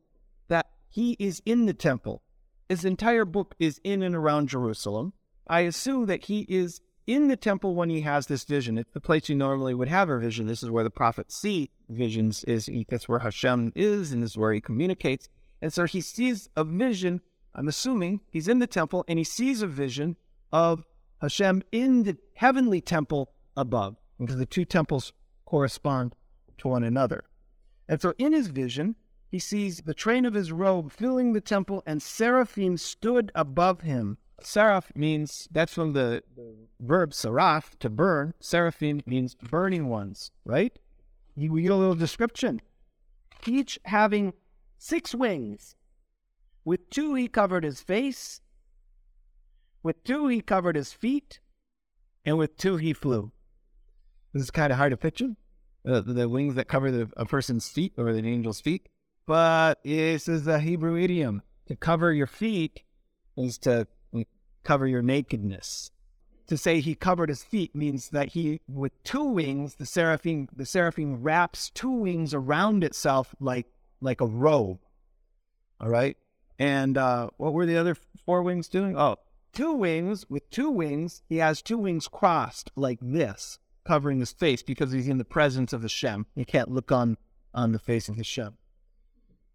[0.47, 2.21] that he is in the temple.
[2.69, 5.13] His entire book is in and around Jerusalem.
[5.47, 8.77] I assume that he is in the temple when he has this vision.
[8.77, 10.47] It's the place you normally would have a vision.
[10.47, 12.43] This is where the prophets see visions.
[12.45, 15.29] Is that's where Hashem is, and this is where he communicates.
[15.61, 17.21] And so he sees a vision
[17.55, 20.17] I'm assuming he's in the temple and he sees a vision
[20.51, 20.83] of
[21.21, 25.13] Hashem in the heavenly temple above, because the two temples
[25.45, 26.15] correspond
[26.59, 27.23] to one another.
[27.87, 28.95] And so in his vision,
[29.29, 34.17] he sees the train of his robe filling the temple, and seraphim stood above him.
[34.41, 36.23] Seraph means, that's from the,
[36.79, 38.33] verb seraph, to burn.
[38.39, 40.77] Seraphim means burning ones, right?
[41.35, 42.61] We get a little description.
[43.45, 44.33] Each having
[44.77, 45.75] six wings
[46.65, 48.41] with two, he covered his face.
[49.83, 51.39] With two, he covered his feet.
[52.25, 53.31] And with two, he flew.
[54.33, 55.35] This is kind of hard to picture
[55.87, 58.89] uh, the wings that cover the, a person's feet or the angel's feet.
[59.25, 61.41] But this is a Hebrew idiom.
[61.67, 62.83] To cover your feet
[63.35, 63.87] is to
[64.63, 65.91] cover your nakedness.
[66.47, 70.65] To say he covered his feet means that he, with two wings, the seraphim, the
[70.65, 73.67] seraphim wraps two wings around itself like
[73.99, 74.79] like a robe.
[75.81, 76.17] All right,
[76.59, 77.95] and uh, what were the other
[78.25, 78.95] four wings doing?
[78.95, 79.17] Oh,
[79.53, 80.29] two wings.
[80.29, 85.07] With two wings, he has two wings crossed like this, covering his face because he's
[85.07, 86.25] in the presence of Hashem.
[86.35, 87.17] He can't look on
[87.53, 88.57] on the face of Hashem.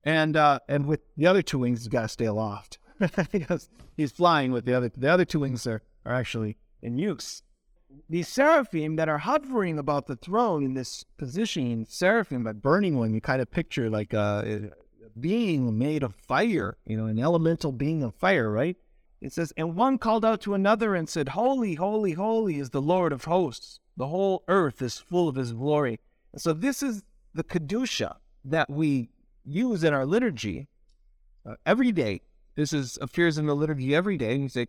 [0.05, 2.79] And uh, and with the other two wings, he's got to stay aloft
[3.33, 4.91] because he's flying with the other.
[4.97, 7.43] The other two wings are, are actually in use.
[8.09, 13.13] These seraphim that are hovering about the throne in this position, seraphim, a burning one,
[13.13, 17.73] you kind of picture like a, a being made of fire, you know, an elemental
[17.73, 18.77] being of fire, right?
[19.21, 22.81] It says, and one called out to another and said, Holy, holy, holy is the
[22.81, 23.81] Lord of hosts.
[24.01, 26.01] The whole earth is full of his glory.
[26.33, 27.03] And so this is
[27.35, 29.11] the Kedusha that we
[29.45, 30.69] use in our liturgy
[31.45, 32.23] uh, every day.
[32.55, 34.33] This is appears in the liturgy every day.
[34.33, 34.69] And you say,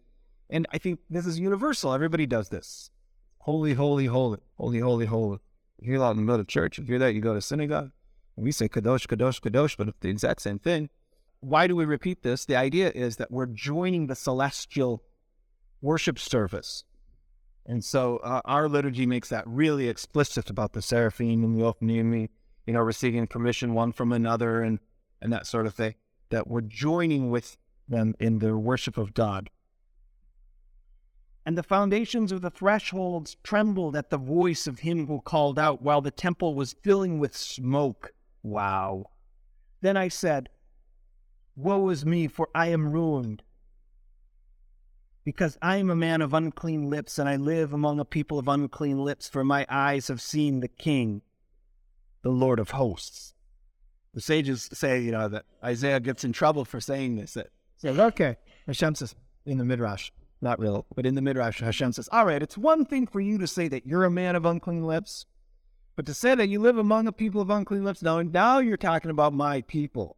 [0.50, 1.94] and I think this is universal.
[1.94, 2.90] Everybody does this.
[3.38, 5.40] Holy, holy, holy, holy, holy, holy.
[5.80, 7.92] If you're allowed to go to church, if You hear that, you go to synagogue.
[8.36, 10.90] And we say kadosh, kadosh, kadosh, but it's the exact same thing.
[11.40, 12.44] Why do we repeat this?
[12.44, 15.04] The idea is that we're joining the celestial
[15.80, 16.84] worship service.
[17.66, 22.30] And so uh, our liturgy makes that really explicit about the seraphim and the Ophanim,
[22.66, 24.80] you know, receiving permission one from another and,
[25.22, 25.96] and that sort of thing,
[26.30, 29.50] that we're joining with them in their worship of God.
[31.46, 35.82] And the foundations of the thresholds trembled at the voice of him who called out
[35.82, 38.14] while the temple was filling with smoke.
[38.44, 39.06] Wow.
[39.82, 40.50] Then I said,
[41.56, 43.44] Woe is me, for I am ruined.
[45.24, 48.48] Because I am a man of unclean lips, and I live among a people of
[48.48, 51.22] unclean lips, for my eyes have seen the King,
[52.24, 53.34] the Lord of hosts.
[54.14, 57.34] The sages say, you know, that Isaiah gets in trouble for saying this.
[57.34, 60.10] That says, okay, Hashem says in the Midrash,
[60.42, 63.38] not real, but in the Midrash, Hashem says, all right, it's one thing for you
[63.38, 65.26] to say that you're a man of unclean lips,
[65.96, 68.78] but to say that you live among a people of unclean lips, now, now you're
[68.78, 70.18] talking about my people.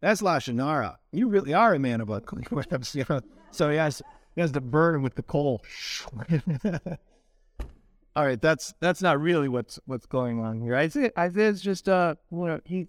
[0.00, 0.98] That's Lashon Hara.
[1.12, 2.94] You really are a man of unclean lips.
[2.94, 3.20] You know?
[3.50, 4.02] So has,
[4.38, 5.64] he has to burn with the coal.
[8.14, 10.76] All right, that's that's not really what's what's going on here.
[10.76, 12.86] Isaiah, Isaiah's just uh, know, he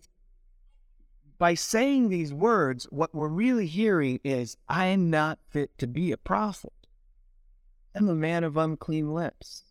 [1.39, 6.11] by saying these words, what we're really hearing is, I am not fit to be
[6.11, 6.73] a prophet.
[7.95, 9.63] I'm a man of unclean lips.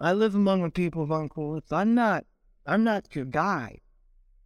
[0.00, 1.70] I live among the people of unclean lips.
[1.70, 2.24] I'm not,
[2.66, 3.82] I'm not your guy,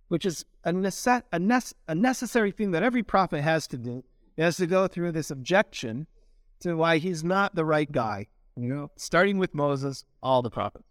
[0.09, 4.04] which is a, nece- a, nece- a necessary thing that every prophet has to do.
[4.37, 6.07] He has to go through this objection
[6.61, 8.29] to why he's not the right guy.
[8.57, 10.85] You know, starting with Moses, all the prophets.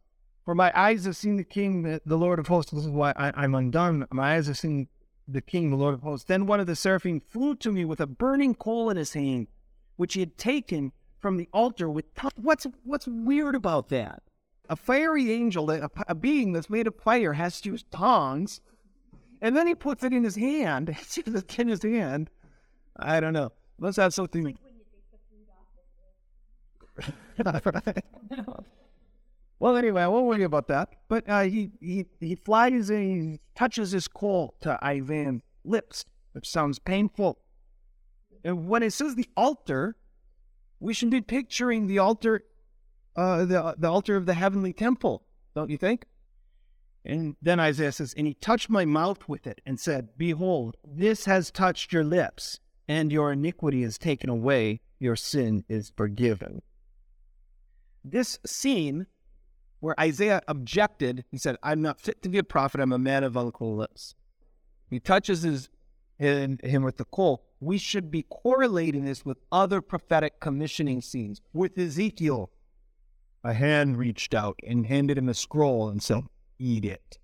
[0.46, 2.72] For my eyes have seen the King, the, Lord of hosts.
[2.72, 4.08] This is why I, I'm undone.
[4.12, 4.88] My eyes have seen
[5.32, 6.26] the king, the Lord of hosts.
[6.26, 9.48] Then one of the seraphim flew to me with a burning coal in his hand,
[9.96, 14.24] which he had taken from the altar with t- what's what's weird about that?
[14.70, 18.62] A fiery angel, a, a being that's made of fire, has to use tongs,
[19.42, 20.90] and then he puts it in his hand.
[21.00, 21.18] It's
[21.58, 22.30] in his hand.
[22.98, 23.52] I don't know.
[23.80, 24.58] Let's have something.
[29.60, 30.90] well, anyway, I won't worry about that.
[31.08, 36.50] But uh, he, he he flies and he touches his coal to Ivan's lips, which
[36.50, 37.40] sounds painful.
[38.44, 39.96] And when it says the altar,
[40.80, 42.44] we should be picturing the altar,
[43.16, 45.24] uh, the the altar of the heavenly temple,
[45.56, 46.06] don't you think?
[47.06, 51.26] And then Isaiah says, and he touched my mouth with it and said, Behold, this
[51.26, 56.64] has touched your lips, and your iniquity is taken away, your sin is forgiven.
[58.04, 59.06] This scene
[59.80, 63.24] where Isaiah objected, he said, I'm not fit to be a prophet, I'm a man
[63.24, 64.16] of unclean lips.
[64.90, 65.70] He touches his,
[66.18, 67.46] him, him with the coal.
[67.60, 71.42] We should be correlating this with other prophetic commissioning scenes.
[71.54, 72.50] With Ezekiel,
[73.44, 76.24] a hand reached out and handed him a scroll and said,
[76.58, 77.20] Eat it.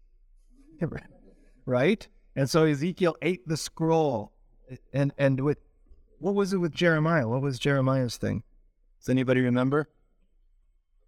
[1.65, 2.07] right?
[2.35, 4.34] And so Ezekiel ate the scroll.
[4.93, 5.59] And and with
[6.19, 7.27] what was it with Jeremiah?
[7.27, 8.43] What was Jeremiah's thing?
[8.99, 9.89] Does anybody remember?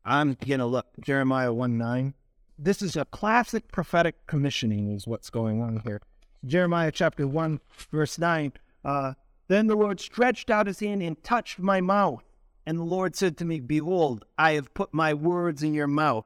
[0.06, 0.88] I'm to look.
[1.02, 2.14] Jeremiah 1 9.
[2.58, 6.02] This is a classic prophetic commissioning, is what's going on here.
[6.46, 7.60] Jeremiah chapter 1,
[7.92, 8.54] verse 9.
[8.86, 9.14] Uh,
[9.48, 12.24] then the Lord stretched out his hand and touched my mouth.
[12.66, 16.26] And the Lord said to me, Behold, I have put my words in your mouth.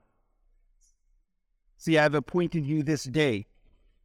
[1.78, 3.48] See, I've appointed you this day.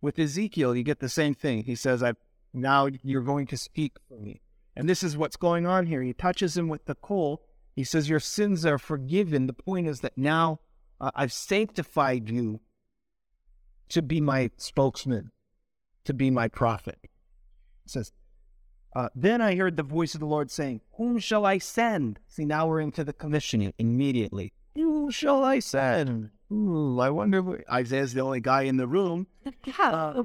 [0.00, 1.64] With Ezekiel, you get the same thing.
[1.64, 2.12] He says, I
[2.56, 4.40] now you're going to speak for me.
[4.74, 6.02] And this is what's going on here.
[6.02, 7.42] He touches him with the coal.
[7.74, 9.46] He says, Your sins are forgiven.
[9.46, 10.60] The point is that now
[11.00, 12.60] uh, I've sanctified you
[13.88, 15.30] to be my spokesman,
[16.04, 16.98] to be my prophet.
[17.02, 18.12] He says,
[18.94, 22.18] uh, Then I heard the voice of the Lord saying, Whom shall I send?
[22.28, 24.52] See, now we're into the commissioning immediately.
[24.74, 26.30] Who shall I send?
[26.52, 27.56] Ooh, I wonder.
[27.56, 29.26] If Isaiah's the only guy in the room.
[29.78, 30.22] Uh,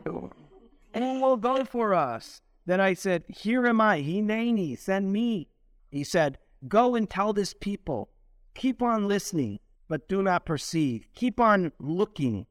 [0.93, 2.41] and will go for us.
[2.65, 5.47] Then I said, Here am I, Hineni, send me.
[5.89, 8.09] He said, Go and tell this people,
[8.53, 11.07] keep on listening, but do not perceive.
[11.15, 12.45] Keep on looking,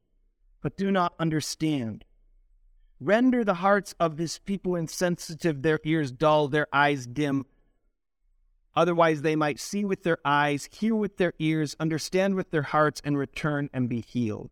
[0.63, 2.05] but do not understand.
[2.99, 7.47] Render the hearts of this people insensitive, their ears dull, their eyes dim.
[8.77, 13.01] Otherwise, they might see with their eyes, hear with their ears, understand with their hearts,
[13.05, 14.51] and return and be healed.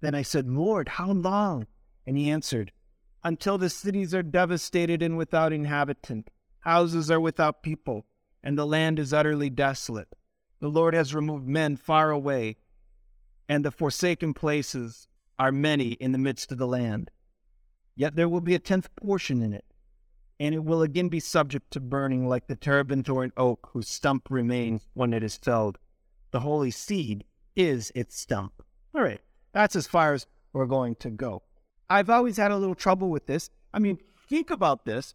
[0.00, 1.66] Then I said, Lord, how long?
[2.06, 2.72] And he answered,
[3.24, 8.06] Until the cities are devastated and without inhabitant, houses are without people,
[8.42, 10.14] and the land is utterly desolate.
[10.60, 12.56] The Lord has removed men far away,
[13.48, 17.10] and the forsaken places are many in the midst of the land.
[17.94, 19.64] Yet there will be a tenth portion in it,
[20.38, 24.86] and it will again be subject to burning like the terebinthine oak whose stump remains
[24.94, 25.78] when it is felled.
[26.30, 28.62] The holy seed is its stump.
[28.94, 29.20] All right,
[29.52, 31.42] that's as far as we're going to go.
[31.88, 33.50] I've always had a little trouble with this.
[33.72, 35.14] I mean, think about this.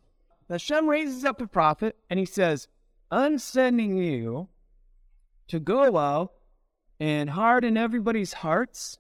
[0.50, 2.68] Hashem raises up a prophet and he says,
[3.10, 4.50] I'm sending you
[5.48, 6.32] to go out
[7.00, 8.98] and harden everybody's hearts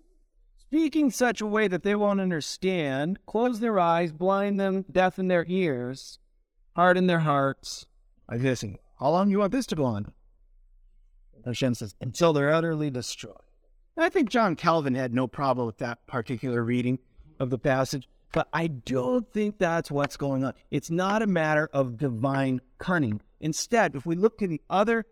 [0.57, 5.45] speaking such a way that they won't understand, close their eyes, blind them, deafen their
[5.47, 6.19] ears,
[6.75, 7.85] harden their hearts.
[8.29, 10.13] I listen, how long do you want this to go on?
[11.45, 13.35] Hashem says, until they're utterly destroyed.
[13.97, 16.99] I think John Calvin had no problem with that particular reading
[17.41, 20.53] of the passage, but I don't think that's what's going on.
[20.69, 23.21] It's not a matter of divine cunning.
[23.39, 25.05] Instead, if we look at the other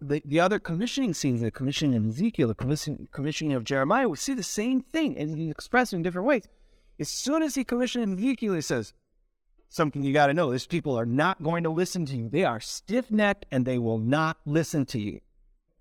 [0.00, 4.16] the, the other commissioning scenes, the commissioning of Ezekiel, the commission, commissioning of Jeremiah, we
[4.16, 6.46] see the same thing, and he's expressed in different ways.
[7.00, 8.94] As soon as he commissioned Ezekiel, he says,
[9.68, 10.52] something you got to know.
[10.52, 12.28] These people are not going to listen to you.
[12.28, 15.20] They are stiff necked and they will not listen to you.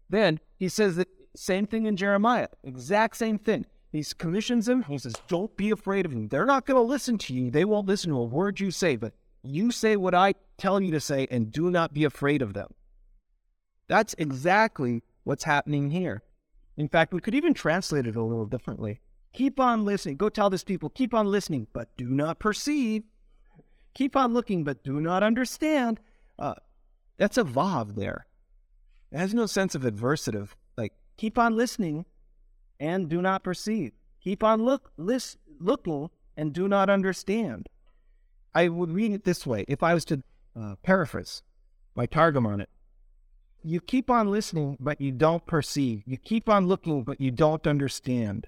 [0.10, 3.66] Then he says the same thing in Jeremiah, exact same thing.
[3.94, 4.82] He commissions him.
[4.84, 6.28] He says, Don't be afraid of them.
[6.28, 7.52] They're not going to listen to you.
[7.52, 10.92] They won't listen to a word you say, but you say what I tell you
[10.92, 12.74] to say and do not be afraid of them.
[13.88, 16.24] That's exactly what's happening here.
[16.76, 19.00] In fact, we could even translate it a little differently.
[19.32, 20.18] Keep on listening.
[20.18, 23.04] Go tell this people, keep on listening, but do not perceive.
[23.94, 26.00] Keep on looking, but do not understand.
[26.40, 26.56] Uh,
[27.18, 28.26] that's a vav there.
[29.12, 30.50] It has no sense of adversative.
[30.78, 32.06] Like, keep on listening
[32.80, 33.92] and do not perceive.
[34.22, 37.68] Keep on look, list, looking and do not understand.
[38.56, 40.24] I would read it this way if I was to
[40.60, 41.42] uh, paraphrase
[41.96, 42.70] my targum on it
[43.64, 46.04] you keep on listening, but you don't perceive.
[46.06, 48.48] You keep on looking, but you don't understand.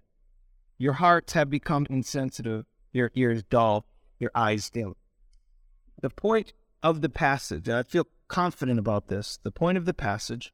[0.78, 3.86] Your hearts have become insensitive, your ears dull,
[4.20, 4.96] your eyes dim.
[6.02, 9.94] The point of the passage, and I feel confident about this, the point of the
[9.94, 10.54] passage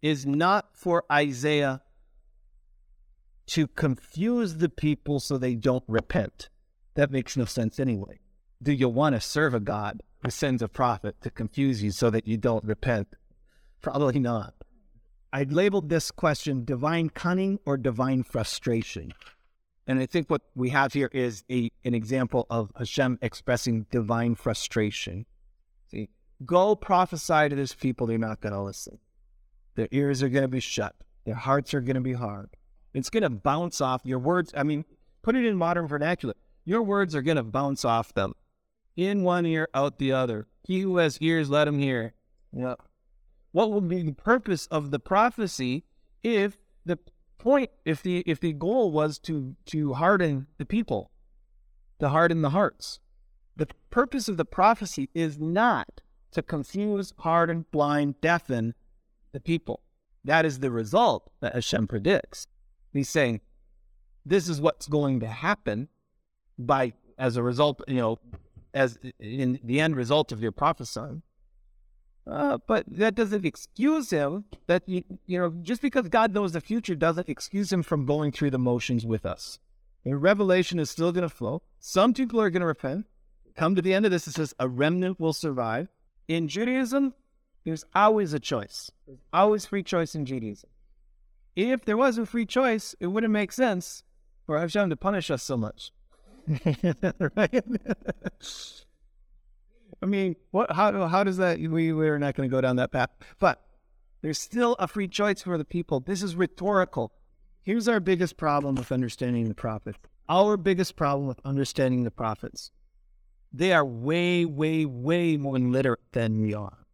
[0.00, 1.82] is not for Isaiah
[3.50, 6.48] to confuse the people so they don't repent.
[6.94, 8.20] That makes no sense anyway.
[8.62, 12.10] Do you want to serve a God who sends a prophet to confuse you so
[12.10, 13.08] that you don't repent?
[13.82, 14.54] Probably not.
[15.32, 19.12] I labeled this question divine cunning or divine frustration.
[19.84, 24.36] And I think what we have here is a, an example of Hashem expressing divine
[24.36, 25.26] frustration.
[25.90, 26.08] See,
[26.46, 28.98] go prophesy to this people, they're not going to listen.
[29.74, 32.50] Their ears are going to be shut, their hearts are going to be hard.
[32.94, 34.52] It's going to bounce off your words.
[34.56, 34.84] I mean,
[35.22, 36.34] put it in modern vernacular.
[36.64, 38.34] Your words are going to bounce off them
[38.96, 40.46] in one ear, out the other.
[40.64, 42.14] He who has ears, let him hear.
[42.52, 42.80] Yep
[43.52, 45.84] what will be the purpose of the prophecy
[46.22, 46.98] if the
[47.38, 51.10] point if the if the goal was to to harden the people
[51.98, 53.00] to harden the hearts
[53.56, 56.00] the purpose of the prophecy is not
[56.30, 58.74] to confuse harden blind deafen
[59.32, 59.80] the people
[60.22, 62.46] that is the result that hashem predicts
[62.92, 63.40] he's saying
[64.24, 65.88] this is what's going to happen
[66.58, 68.18] by as a result you know
[68.74, 71.22] as in the end result of your prophesying
[72.26, 74.44] uh, but that doesn't excuse him.
[74.66, 78.30] That you, you know, just because God knows the future doesn't excuse him from going
[78.30, 79.58] through the motions with us.
[80.04, 81.62] And revelation is still going to flow.
[81.78, 83.06] Some people are going to repent.
[83.56, 85.88] Come to the end of this, it says a remnant will survive.
[86.28, 87.14] In Judaism,
[87.64, 88.90] there's always a choice.
[89.06, 90.70] There's always free choice in Judaism.
[91.56, 94.02] If there was a free choice, it wouldn't make sense
[94.46, 95.92] for Hashem to punish us so much.
[97.36, 97.64] right?
[100.02, 100.72] I mean, what?
[100.72, 101.58] How how does that?
[101.58, 103.10] We we're not going to go down that path.
[103.38, 103.62] But
[104.22, 106.00] there's still a free choice for the people.
[106.00, 107.12] This is rhetorical.
[107.62, 109.98] Here's our biggest problem with understanding the prophets.
[110.28, 112.70] Our biggest problem with understanding the prophets.
[113.52, 116.86] They are way, way, way more literate than we are.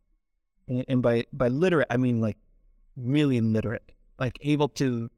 [0.69, 2.39] And, and by by literate, I mean like
[2.97, 5.11] really literate, like able to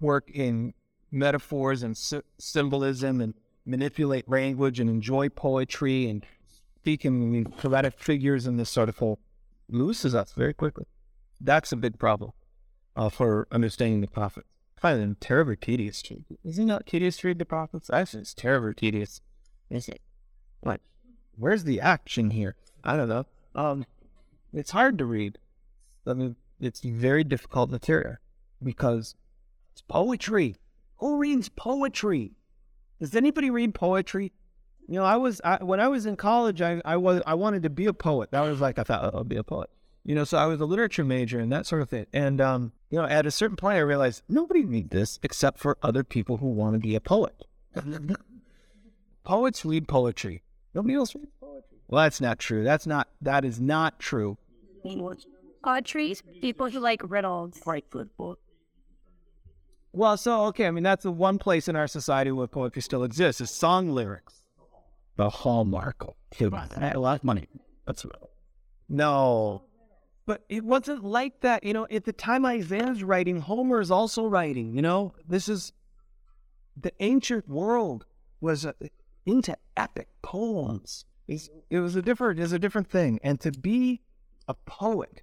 [0.00, 0.74] work in
[1.10, 1.96] metaphors and
[2.38, 3.34] symbolism and
[3.66, 6.24] manipulate language and enjoy poetry and
[6.80, 9.18] speaking in poetic figures and this sort of whole
[9.68, 10.84] loses us very quickly.
[11.40, 12.32] That's a big problem
[12.96, 14.48] uh, for understanding the prophets.
[14.76, 16.02] find them terribly tedious.
[16.02, 17.88] to- Isn't it tedious to read the prophets?
[17.90, 19.20] I Actually, it's terribly tedious.
[19.70, 20.00] Is it?
[20.60, 20.80] What?
[21.36, 22.56] Where's the action here?
[22.84, 23.26] I don't know.
[23.54, 23.86] Um,
[24.52, 25.38] it's hard to read.
[26.06, 28.16] I mean, it's very difficult material
[28.62, 29.14] because
[29.72, 30.56] it's poetry.
[30.98, 32.32] Who reads poetry?
[33.00, 34.32] Does anybody read poetry?
[34.88, 36.62] You know, I was I, when I was in college.
[36.62, 38.30] I I was I wanted to be a poet.
[38.30, 39.70] That was like I thought oh, I'll be a poet.
[40.04, 42.06] You know, so I was a literature major and that sort of thing.
[42.12, 45.78] And um, you know, at a certain point, I realized nobody reads this except for
[45.82, 47.44] other people who want to be a poet.
[49.24, 50.42] Poets read poetry.
[50.74, 51.78] Nobody else reads poetry.
[51.86, 52.64] Well, that's not true.
[52.64, 53.08] That's not.
[53.20, 54.36] That is not true.
[55.62, 57.60] Poetry, people who like riddles.
[57.64, 58.38] Right football.
[59.92, 60.66] Well, so okay.
[60.66, 63.90] I mean, that's the one place in our society where poetry still exists is song
[63.90, 64.42] lyrics.
[65.16, 66.14] The hallmark of
[66.96, 67.46] a lot of money.
[67.86, 68.06] That's
[68.88, 69.62] No,
[70.26, 71.64] but it wasn't like that.
[71.64, 74.74] You know, at the time Isaiah's writing, Homer is also writing.
[74.74, 75.72] You know, this is
[76.76, 78.06] the ancient world
[78.40, 78.72] was uh,
[79.26, 81.04] into epic poems.
[81.28, 83.18] It's, it was a different, is a different thing.
[83.22, 84.00] And to be
[84.48, 85.22] a poet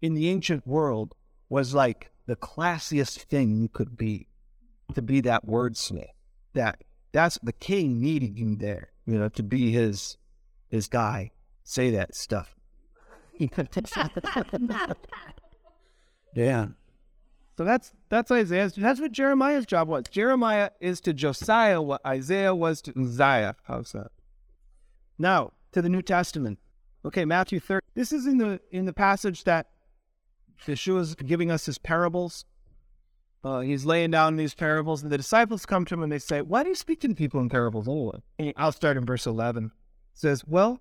[0.00, 1.14] in the ancient world
[1.48, 4.26] was like the classiest thing you could be.
[4.94, 6.08] To be that wordsmith,
[6.54, 6.82] that
[7.12, 8.90] that's the king needed you there.
[9.06, 10.16] You know, to be his
[10.68, 11.30] his guy.
[11.62, 12.56] Say that stuff.
[16.34, 16.66] yeah.
[17.56, 18.74] So that's that's Isaiah's.
[18.74, 20.04] That's what Jeremiah's job was.
[20.10, 23.54] Jeremiah is to Josiah what Isaiah was to Uzziah.
[23.64, 24.10] How's that?
[25.18, 26.58] Now to the New Testament.
[27.04, 27.86] Okay, Matthew 30.
[27.94, 29.68] This is in the in the passage that
[30.66, 32.44] Yeshua is giving us his parables.
[33.42, 36.42] Uh, he's laying down these parables, and the disciples come to him and they say,
[36.42, 39.66] "Why do you speak to the people in parables?" anyway?" I'll start in verse 11.
[39.66, 39.70] It
[40.12, 40.80] says, "Well,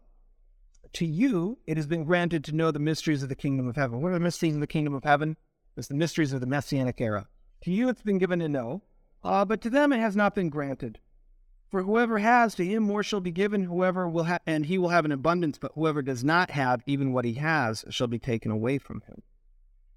[0.94, 4.02] to you it has been granted to know the mysteries of the kingdom of heaven.
[4.02, 5.38] What are the mysteries of the kingdom of heaven?
[5.78, 7.28] It's the mysteries of the messianic era.
[7.62, 8.84] To you it's been given to know,
[9.24, 11.00] uh, but to them it has not been granted.
[11.70, 13.66] For whoever has, to him more shall be given.
[13.66, 15.60] Whoever will have, and he will have an abundance.
[15.60, 19.22] But whoever does not have, even what he has, shall be taken away from him.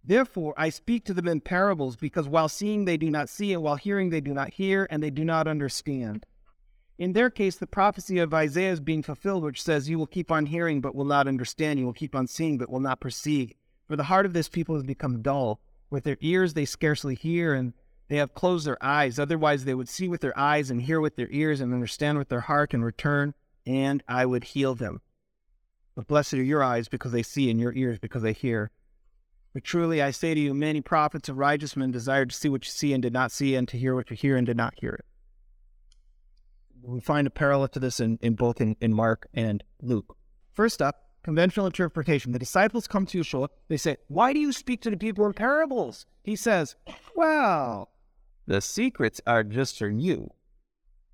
[0.05, 3.63] Therefore I speak to them in parables, because while seeing they do not see, and
[3.63, 6.27] while hearing they do not hear, and they do not understand.
[6.99, 10.31] In their case, the prophecy of Isaiah is being fulfilled, which says, You will keep
[10.31, 11.79] on hearing, but will not understand.
[11.79, 13.53] You will keep on seeing, but will not perceive.
[13.89, 15.61] For the heart of this people has become dull.
[15.91, 17.73] With their ears they scarcely hear, and
[18.09, 19.19] they have closed their eyes.
[19.19, 22.29] Otherwise, they would see with their eyes, and hear with their ears, and understand with
[22.29, 23.35] their heart, and return,
[23.67, 25.01] and I would heal them.
[25.95, 28.71] But blessed are your eyes because they see, and your ears because they hear.
[29.53, 32.65] But truly I say to you, many prophets and righteous men desired to see what
[32.65, 34.75] you see and did not see, and to hear what you hear and did not
[34.79, 35.05] hear it.
[36.83, 40.17] We find a parallel to this in, in both in, in Mark and Luke.
[40.53, 42.33] First up, conventional interpretation.
[42.33, 43.49] The disciples come to Yeshua.
[43.69, 46.07] They say, Why do you speak to the people in parables?
[46.25, 46.75] He says,
[47.15, 47.91] Well,
[48.47, 50.33] the secrets are just for you.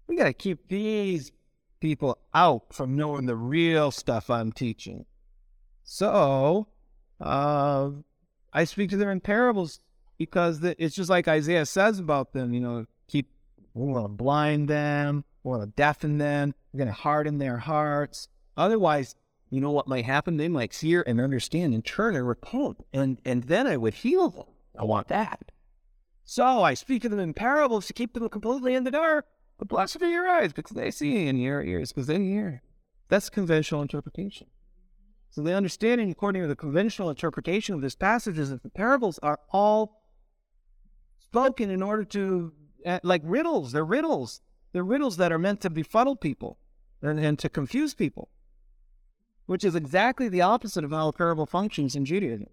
[0.07, 1.32] We got to keep these
[1.80, 5.05] people out from knowing the real stuff I'm teaching.
[5.84, 6.68] So,
[7.20, 7.91] uh,
[8.53, 9.80] I speak to them in parables
[10.16, 12.53] because it's just like Isaiah says about them.
[12.53, 13.30] You know, keep
[13.74, 18.28] we're to blind them, we're to deafen them, we're going to harden their hearts.
[18.57, 19.14] Otherwise,
[19.51, 20.36] you know what might happen?
[20.36, 24.30] They might hear and understand and turn and repent, and and then I would heal
[24.30, 24.46] them.
[24.78, 25.53] I want that.
[26.24, 29.26] So I speak to them in parables to keep them completely in the dark.
[29.59, 32.62] But blessed are your eyes because they see, and your ears because they hear.
[33.09, 34.49] That's conventional interpretation.
[35.31, 39.18] So the understanding, according to the conventional interpretation of this passage, is that the parables
[39.22, 40.03] are all
[41.18, 42.53] spoken in order to,
[42.87, 43.72] uh, like riddles.
[43.72, 44.41] They're riddles.
[44.72, 46.59] They're riddles that are meant to befuddle people
[47.03, 48.31] and, and to confuse people,
[49.47, 52.49] which is exactly the opposite of how a parable functions in Judaism.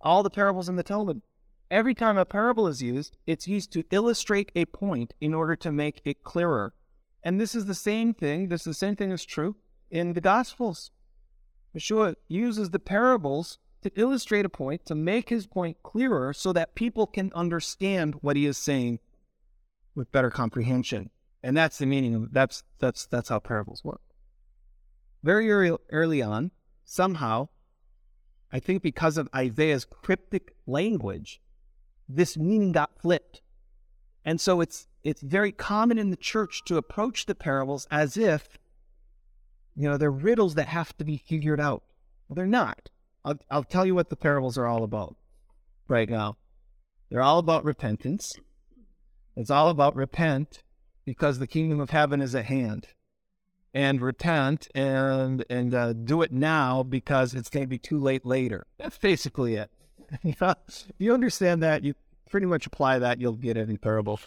[0.00, 1.22] All the parables in the Talmud,
[1.70, 5.72] every time a parable is used, it's used to illustrate a point in order to
[5.72, 6.74] make it clearer.
[7.22, 8.48] And this is the same thing.
[8.48, 9.56] This is the same thing is true
[9.90, 10.90] in the Gospels.
[11.74, 16.74] Yeshua uses the parables to illustrate a point, to make his point clearer so that
[16.74, 18.98] people can understand what he is saying
[19.94, 21.10] with better comprehension.
[21.42, 24.00] And that's the meaning of that's that's that's how parables work.
[25.22, 26.50] Very early, early on,
[26.84, 27.48] somehow,
[28.52, 31.40] I think because of Isaiah's cryptic language,
[32.08, 33.42] this meaning got flipped.
[34.24, 38.58] And so it's it's very common in the church to approach the parables as if
[39.78, 41.84] you know, they're riddles that have to be figured out.
[42.28, 42.90] Well, they're not.
[43.24, 45.14] I'll, I'll tell you what the parables are all about
[45.86, 46.36] right now.
[47.08, 48.34] They're all about repentance.
[49.36, 50.64] It's all about repent
[51.04, 52.88] because the kingdom of heaven is at hand.
[53.72, 58.26] And repent and and uh, do it now because it's going to be too late
[58.26, 58.66] later.
[58.78, 59.70] That's basically it.
[60.24, 60.42] if
[60.98, 61.94] you understand that, you
[62.28, 64.18] pretty much apply that, you'll get any parable.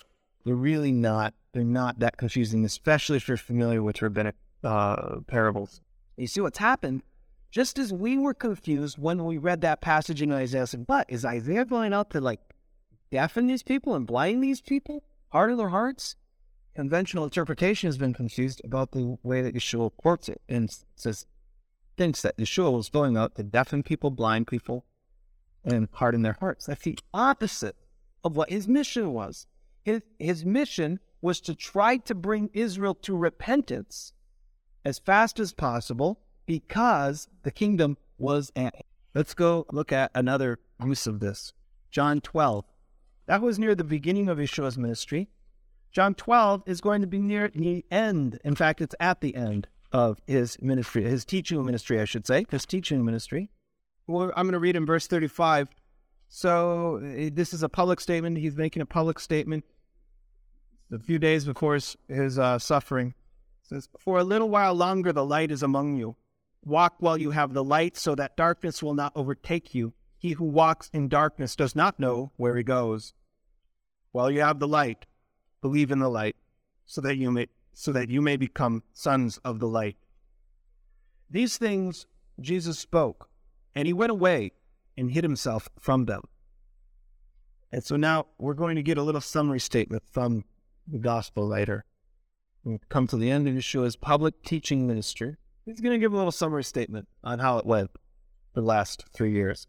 [0.45, 1.33] They're really not.
[1.51, 5.81] They're not that confusing, especially if you're familiar with rabbinic uh, parables.
[6.17, 7.03] You see what's happened?
[7.49, 11.65] Just as we were confused when we read that passage in Isaiah, "But is Isaiah
[11.65, 12.39] going out to like
[13.11, 16.15] deafen these people and blind these people, harden their hearts?"
[16.75, 21.25] Conventional interpretation has been confused about the way that Yeshua quotes it and says
[21.97, 24.85] thinks that Yeshua was going out to deafen people, blind people,
[25.63, 26.65] and harden their hearts.
[26.65, 27.75] That's the opposite
[28.23, 29.47] of what his mission was.
[29.83, 34.13] His, his mission was to try to bring Israel to repentance
[34.83, 38.83] as fast as possible because the kingdom was at hand.
[39.13, 41.53] Let's go look at another use of this.
[41.89, 42.65] John 12.
[43.27, 45.29] That was near the beginning of Yeshua's ministry.
[45.91, 48.39] John 12 is going to be near the end.
[48.43, 52.45] In fact, it's at the end of his ministry, his teaching ministry, I should say,
[52.49, 53.49] his teaching ministry.
[54.07, 55.67] Well, I'm going to read in verse 35.
[56.29, 58.37] So eh, this is a public statement.
[58.37, 59.65] He's making a public statement
[60.91, 63.13] a few days before his, uh, suffering.
[63.71, 66.17] Says, For a little while longer the light is among you.
[66.65, 69.93] Walk while you have the light, so that darkness will not overtake you.
[70.17, 73.13] He who walks in darkness does not know where he goes.
[74.11, 75.05] While you have the light,
[75.61, 76.35] believe in the light,
[76.85, 79.95] so that you may so that you may become sons of the light.
[81.29, 82.05] These things
[82.41, 83.29] Jesus spoke,
[83.73, 84.51] and he went away
[84.97, 86.23] and hid himself from them.
[87.71, 90.43] And so now we're going to get a little summary statement from
[90.85, 91.85] the gospel writer.
[92.89, 95.35] Come to the end of Yeshua's public teaching ministry.
[95.65, 97.91] He's going to give a little summary statement on how it went
[98.53, 99.67] the last three years.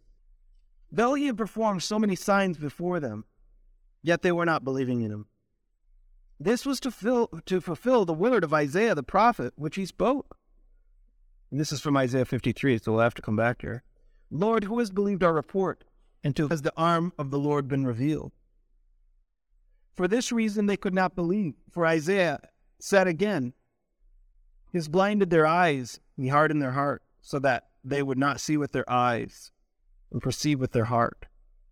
[0.91, 3.25] Though he had performed so many signs before them,
[4.01, 5.27] yet they were not believing in him.
[6.39, 10.37] This was to, fill, to fulfill the word of Isaiah the prophet, which he spoke.
[11.49, 13.83] And this is from Isaiah 53, so we'll have to come back here.
[14.29, 15.83] Lord, who has believed our report?
[16.23, 18.31] And to has the arm of the Lord been revealed?
[19.93, 21.53] For this reason they could not believe.
[21.69, 22.39] For Isaiah
[22.83, 23.53] said again,
[24.69, 28.57] He has blinded their eyes, He hardened their heart, so that they would not see
[28.57, 29.51] with their eyes
[30.11, 31.27] and perceive with their heart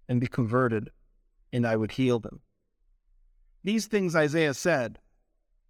[0.07, 0.89] and be converted,
[1.51, 2.39] and I would heal them.
[3.61, 4.99] These things Isaiah said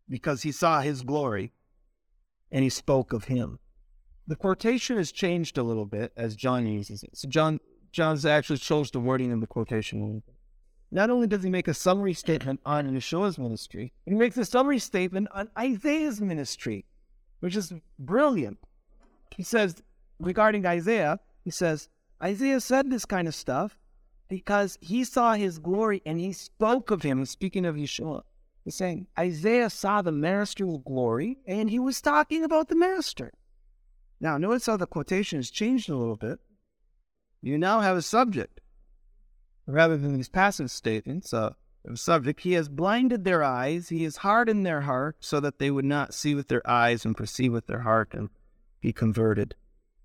[0.07, 1.53] because he saw his glory
[2.51, 3.57] and he spoke of him.
[4.27, 7.17] The quotation has changed a little bit as John uses it.
[7.17, 7.59] So John
[7.91, 10.21] John's actually chose the wording in the quotation.
[10.91, 14.79] Not only does he make a summary statement on Yeshua's ministry, he makes a summary
[14.79, 16.85] statement on Isaiah's ministry,
[17.39, 18.59] which is brilliant.
[19.35, 19.81] He says
[20.19, 21.87] regarding Isaiah, he says,
[22.21, 23.77] Isaiah said this kind of stuff
[24.27, 27.25] because he saw his glory and he spoke of him.
[27.25, 28.23] Speaking of Yeshua,
[28.63, 33.31] he's saying Isaiah saw the master's glory and he was talking about the master.
[34.19, 36.39] Now, notice how the quotation has changed a little bit.
[37.41, 38.60] You now have a subject
[39.65, 41.33] rather than these passive statements.
[41.33, 41.53] Uh,
[41.89, 42.41] a subject.
[42.41, 43.89] He has blinded their eyes.
[43.89, 47.17] He has hardened their heart so that they would not see with their eyes and
[47.17, 48.29] perceive with their heart and
[48.81, 49.55] be converted,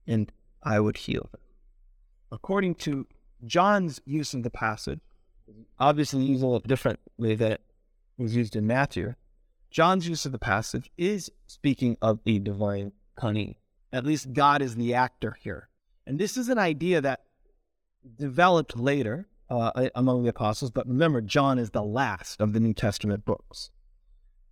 [0.06, 0.32] and
[0.62, 1.40] I would heal them.
[2.32, 3.06] According to
[3.44, 5.00] John's use of the passage,
[5.78, 7.60] obviously used a little differently than it
[8.18, 9.14] was used in Matthew.
[9.70, 13.56] John's use of the passage is speaking of the divine cunning.
[13.92, 15.68] At least God is the actor here.
[16.06, 17.24] And this is an idea that
[18.18, 22.74] developed later uh, among the apostles, but remember, John is the last of the New
[22.74, 23.70] Testament books.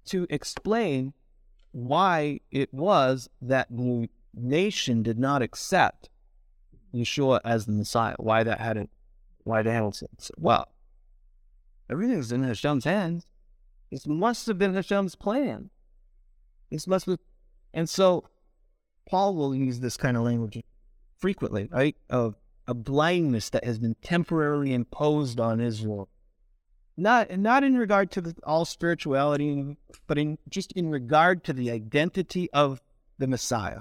[0.07, 1.13] To explain
[1.73, 6.09] why it was that the nation did not accept
[6.95, 8.15] Yeshua as the Messiah.
[8.19, 8.91] Why that hadn't,
[9.43, 10.69] why they hadn't said, well,
[11.91, 13.27] everything's in Hashem's hands.
[13.91, 15.71] This must have been Hashem's plan.
[16.71, 17.19] This must have,
[17.73, 18.25] and so
[19.09, 20.63] Paul will use this kind of language
[21.19, 21.97] frequently, right?
[22.11, 22.37] Of
[22.67, 26.09] a blindness that has been temporarily imposed on Israel.
[26.97, 31.71] Not, not in regard to the, all spirituality, but in just in regard to the
[31.71, 32.81] identity of
[33.19, 33.81] the Messiah.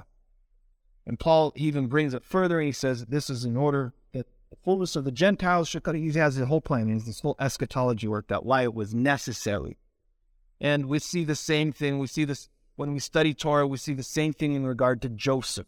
[1.05, 2.59] And Paul even brings it further.
[2.59, 5.95] He says this is in order that the fullness of the Gentiles should come.
[5.95, 6.87] He has the whole plan.
[6.87, 9.77] He has this whole eschatology worked out, why it was necessary.
[10.59, 11.99] And we see the same thing.
[11.99, 15.09] We see this when we study Torah, we see the same thing in regard to
[15.09, 15.67] Joseph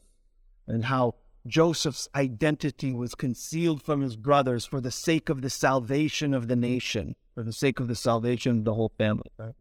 [0.68, 1.16] and how
[1.48, 6.56] Joseph's identity was concealed from his brothers for the sake of the salvation of the
[6.56, 9.32] nation, for the sake of the salvation of the whole family.
[9.38, 9.54] Right?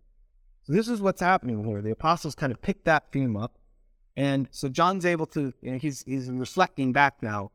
[0.64, 1.82] So this is what's happening here.
[1.82, 3.58] The apostles kind of picked that theme up
[4.16, 7.50] and so John's able to, you know, he's he's reflecting back now.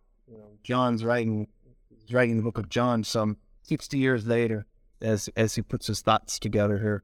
[0.63, 1.47] John's writing,
[1.89, 4.65] he's writing the book of John some 60 years later
[5.01, 7.03] as as he puts his thoughts together here.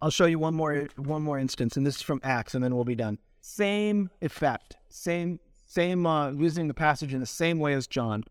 [0.00, 2.74] I'll show you one more one more instance, and this is from Acts, and then
[2.74, 3.18] we'll be done.
[3.40, 8.24] Same effect, same same uh, using the passage in the same way as John,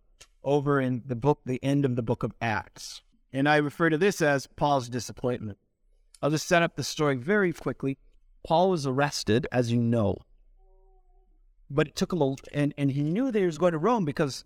[0.43, 3.03] over in the book, the end of the book of Acts.
[3.31, 5.59] And I refer to this as Paul's disappointment.
[6.21, 7.99] I'll just set up the story very quickly.
[8.43, 10.17] Paul was arrested, as you know.
[11.69, 14.03] But it took a little, and, and he knew that he was going to Rome
[14.03, 14.43] because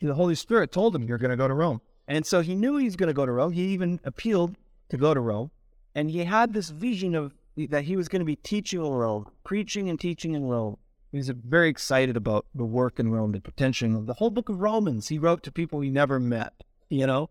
[0.00, 1.80] the Holy Spirit told him, You're going to go to Rome.
[2.06, 3.52] And so he knew he was going to go to Rome.
[3.52, 4.56] He even appealed
[4.90, 5.52] to go to Rome.
[5.94, 9.30] And he had this vision of that he was going to be teaching in Rome,
[9.44, 10.76] preaching and teaching in Rome.
[11.10, 13.96] He was very excited about the work in Rome, the potential.
[13.96, 16.52] of The whole book of Romans, he wrote to people he never met.
[16.88, 17.30] You know,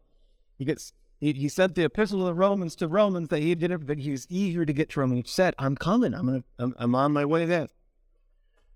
[0.58, 3.86] he gets he, he sent the epistle of the Romans to Romans that he did
[3.86, 5.14] but he was eager to get to Rome.
[5.14, 6.14] He said, "I'm coming.
[6.14, 6.44] I'm gonna.
[6.58, 7.68] I'm, I'm on my way there."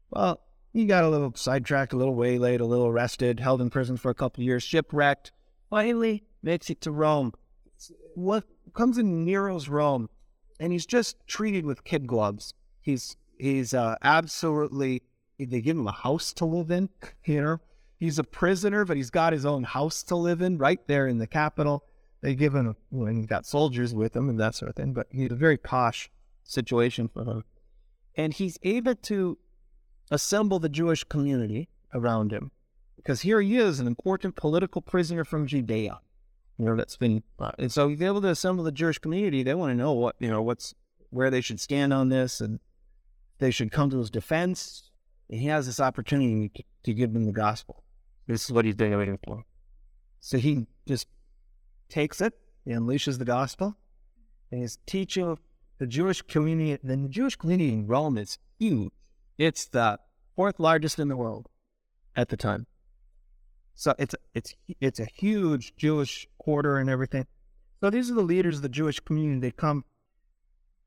[0.09, 0.41] Well,
[0.71, 4.09] he got a little sidetracked, a little waylaid, a little arrested, held in prison for
[4.09, 5.31] a couple years, shipwrecked.
[5.69, 7.33] Finally, makes it to Rome.
[8.15, 10.09] What comes in Nero's Rome,
[10.59, 12.53] and he's just treated with kid gloves.
[12.81, 15.03] He's he's uh, absolutely.
[15.37, 16.89] They give him a house to live in.
[17.25, 17.59] You know,
[17.97, 21.17] he's a prisoner, but he's got his own house to live in right there in
[21.17, 21.83] the capital.
[22.21, 24.93] They give him, well, and he's got soldiers with him and that sort of thing.
[24.93, 26.09] But he's a very posh
[26.43, 27.43] situation for him,
[28.15, 29.37] and he's able to
[30.11, 32.51] assemble the Jewish community around him
[32.95, 35.99] because here he is, an important political prisoner from Judea.
[36.57, 39.43] You know, that's been, uh, and so he's able to assemble the Jewish community.
[39.43, 40.73] They want to know what, you know, what's,
[41.09, 42.59] where they should stand on this and
[43.39, 44.89] they should come to his defense.
[45.29, 47.83] And he has this opportunity to, to give them the gospel.
[48.27, 49.43] This is what he's doing waiting for.
[50.19, 51.07] So he just
[51.89, 52.33] takes it,
[52.65, 53.75] he unleashes the gospel,
[54.51, 55.37] and he's teaching
[55.79, 56.79] the Jewish community.
[56.83, 58.91] The Jewish community in Rome is huge.
[59.37, 59.99] It's the
[60.35, 61.49] fourth largest in the world
[62.15, 62.67] at the time.
[63.75, 67.25] So it's it's it's a huge Jewish quarter and everything.
[67.81, 69.41] So these are the leaders of the Jewish community.
[69.41, 69.83] They come,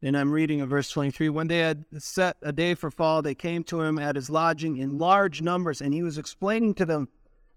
[0.03, 1.29] and I'm reading in verse 23.
[1.31, 4.77] When they had set a day for Paul, they came to him at his lodging
[4.77, 7.09] in large numbers, and he was explaining to them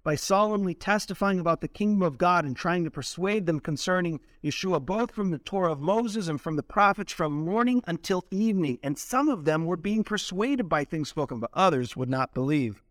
[0.03, 4.83] by solemnly testifying about the kingdom of God and trying to persuade them concerning Yeshua,
[4.83, 8.79] both from the Torah of Moses and from the prophets, from morning until evening.
[8.81, 12.81] And some of them were being persuaded by things spoken, but others would not believe.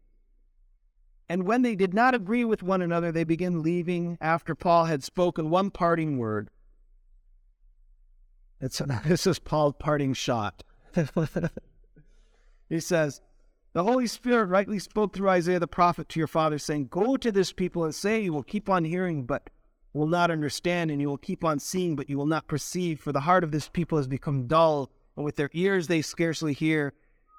[1.31, 5.03] And when they did not agree with one another, they began leaving after Paul had
[5.03, 6.51] spoken one parting word.
[8.61, 10.63] It's, this is Paul's parting shot.
[12.69, 13.21] he says,
[13.73, 17.33] The Holy Spirit rightly spoke through Isaiah the prophet to your father, saying, Go to
[17.33, 19.51] this people and say, You will keep on hearing, but
[19.93, 23.01] will not understand, and you will keep on seeing, but you will not perceive.
[23.01, 26.53] For the heart of this people has become dull, and with their ears they scarcely
[26.53, 26.95] hear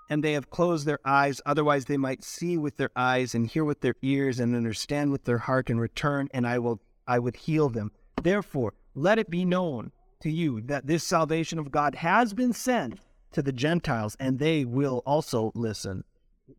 [0.09, 1.39] and they have closed their eyes.
[1.45, 5.25] Otherwise, they might see with their eyes and hear with their ears and understand with
[5.25, 7.91] their heart and return, and I will I would heal them.
[8.21, 9.91] Therefore, let it be known
[10.21, 12.99] to you that this salvation of God has been sent
[13.31, 16.03] to the Gentiles, and they will also listen.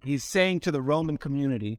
[0.04, 1.78] He's saying to the Roman community,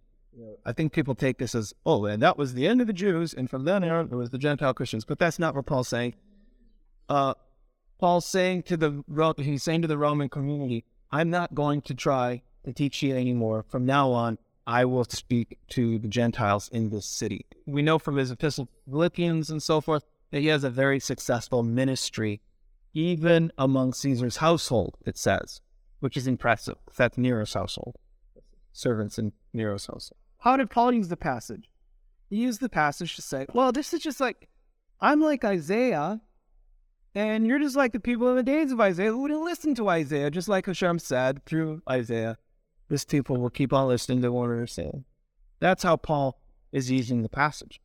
[0.65, 3.33] I think people take this as, oh, and that was the end of the Jews,
[3.33, 5.05] and from then on it was the Gentile Christians.
[5.05, 6.13] But that's not what Paul's saying.
[7.09, 7.33] Uh,
[7.99, 9.03] Paul's saying to the
[9.37, 13.65] he's saying to the Roman community, I'm not going to try to teach you anymore.
[13.67, 17.45] From now on, I will speak to the Gentiles in this city.
[17.65, 20.99] We know from his epistle to Philippians and so forth that he has a very
[20.99, 22.41] successful ministry,
[22.93, 25.61] even among Caesar's household, it says,
[25.99, 26.77] which is impressive.
[26.95, 27.95] That's Nero's household,
[28.71, 30.17] servants in Nero's household.
[30.39, 31.69] How did Paul use the passage?
[32.29, 34.47] He used the passage to say, well, this is just like,
[34.99, 36.21] I'm like Isaiah
[37.13, 39.89] and you're just like the people in the days of Isaiah who didn't listen to
[39.89, 42.37] Isaiah, just like Hashem said through Isaiah.
[42.87, 45.03] This people will keep on listening, they won't understand.
[45.59, 47.81] That's how Paul is using the passage.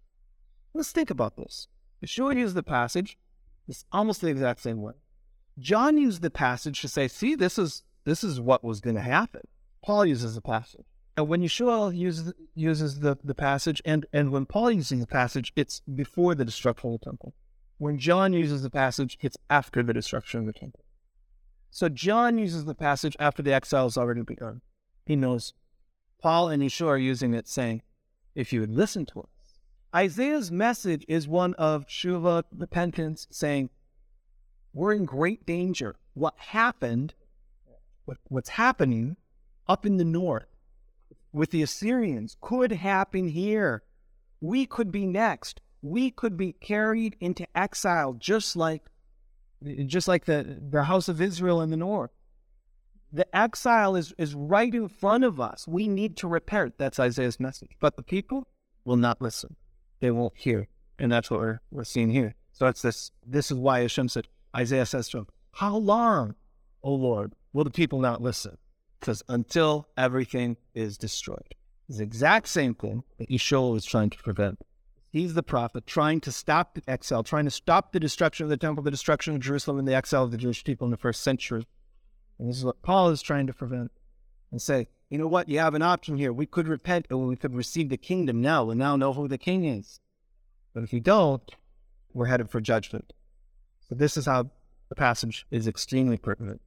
[0.75, 1.69] Let's think about this.
[2.05, 3.19] Yeshua used the passage,
[3.69, 4.95] it's almost the exact same way.
[5.59, 9.03] John used the passage to say, see, this is this is what was going to
[9.03, 9.43] happen.
[9.85, 10.87] Paul uses the passage.
[11.17, 15.53] And when Yeshua uses uses the, the passage and, and when Paul uses the passage,
[15.57, 17.35] it's before the destruction of the temple.
[17.79, 20.85] When John uses the passage, it's after the destruction of the temple.
[21.71, 24.61] So John uses the passage after the exile has already begun.
[25.05, 25.53] He knows.
[26.21, 27.83] Paul and Yeshua are using it, saying,
[28.35, 29.29] if you would listen to us.
[29.97, 33.71] Isaiah's message is one of Shuva repentance, saying,
[34.75, 35.97] we're in great danger.
[36.13, 37.15] What happened,
[38.05, 39.17] what, what's happening
[39.67, 40.49] up in the north
[41.33, 43.83] with the Assyrians could happen here.
[44.41, 48.83] We could be next we could be carried into exile just like
[49.87, 52.11] just like the, the house of Israel in the north.
[53.13, 55.67] The exile is, is right in front of us.
[55.67, 56.75] We need to repent.
[56.77, 57.71] That's Isaiah's message.
[57.81, 58.47] But the people
[58.85, 59.57] will not listen.
[60.01, 60.69] They won't hear.
[60.99, 62.35] And that's what we're, we're seeing here.
[62.53, 66.35] So it's this this is why Hashem said, Isaiah says to him, How long,
[66.83, 68.57] O Lord, will the people not listen?
[68.99, 71.55] Because until everything is destroyed.
[71.89, 74.59] It's the exact same thing that Yeshua was trying to prevent
[75.17, 78.59] He's the prophet trying to stop the exile, trying to stop the destruction of the
[78.59, 81.23] temple, the destruction of Jerusalem, and the exile of the Jewish people in the first
[81.23, 81.67] century.
[82.39, 83.93] And this is what Paul is trying to prevent
[84.51, 85.49] and say, you know what?
[85.49, 86.33] You have an option here.
[86.33, 89.39] We could repent and we could receive the kingdom now and now know who the
[89.39, 90.01] king is.
[90.75, 91.49] But if you don't,
[92.13, 93.13] we're headed for judgment.
[93.89, 94.51] So this is how
[94.89, 96.61] the passage is extremely pertinent.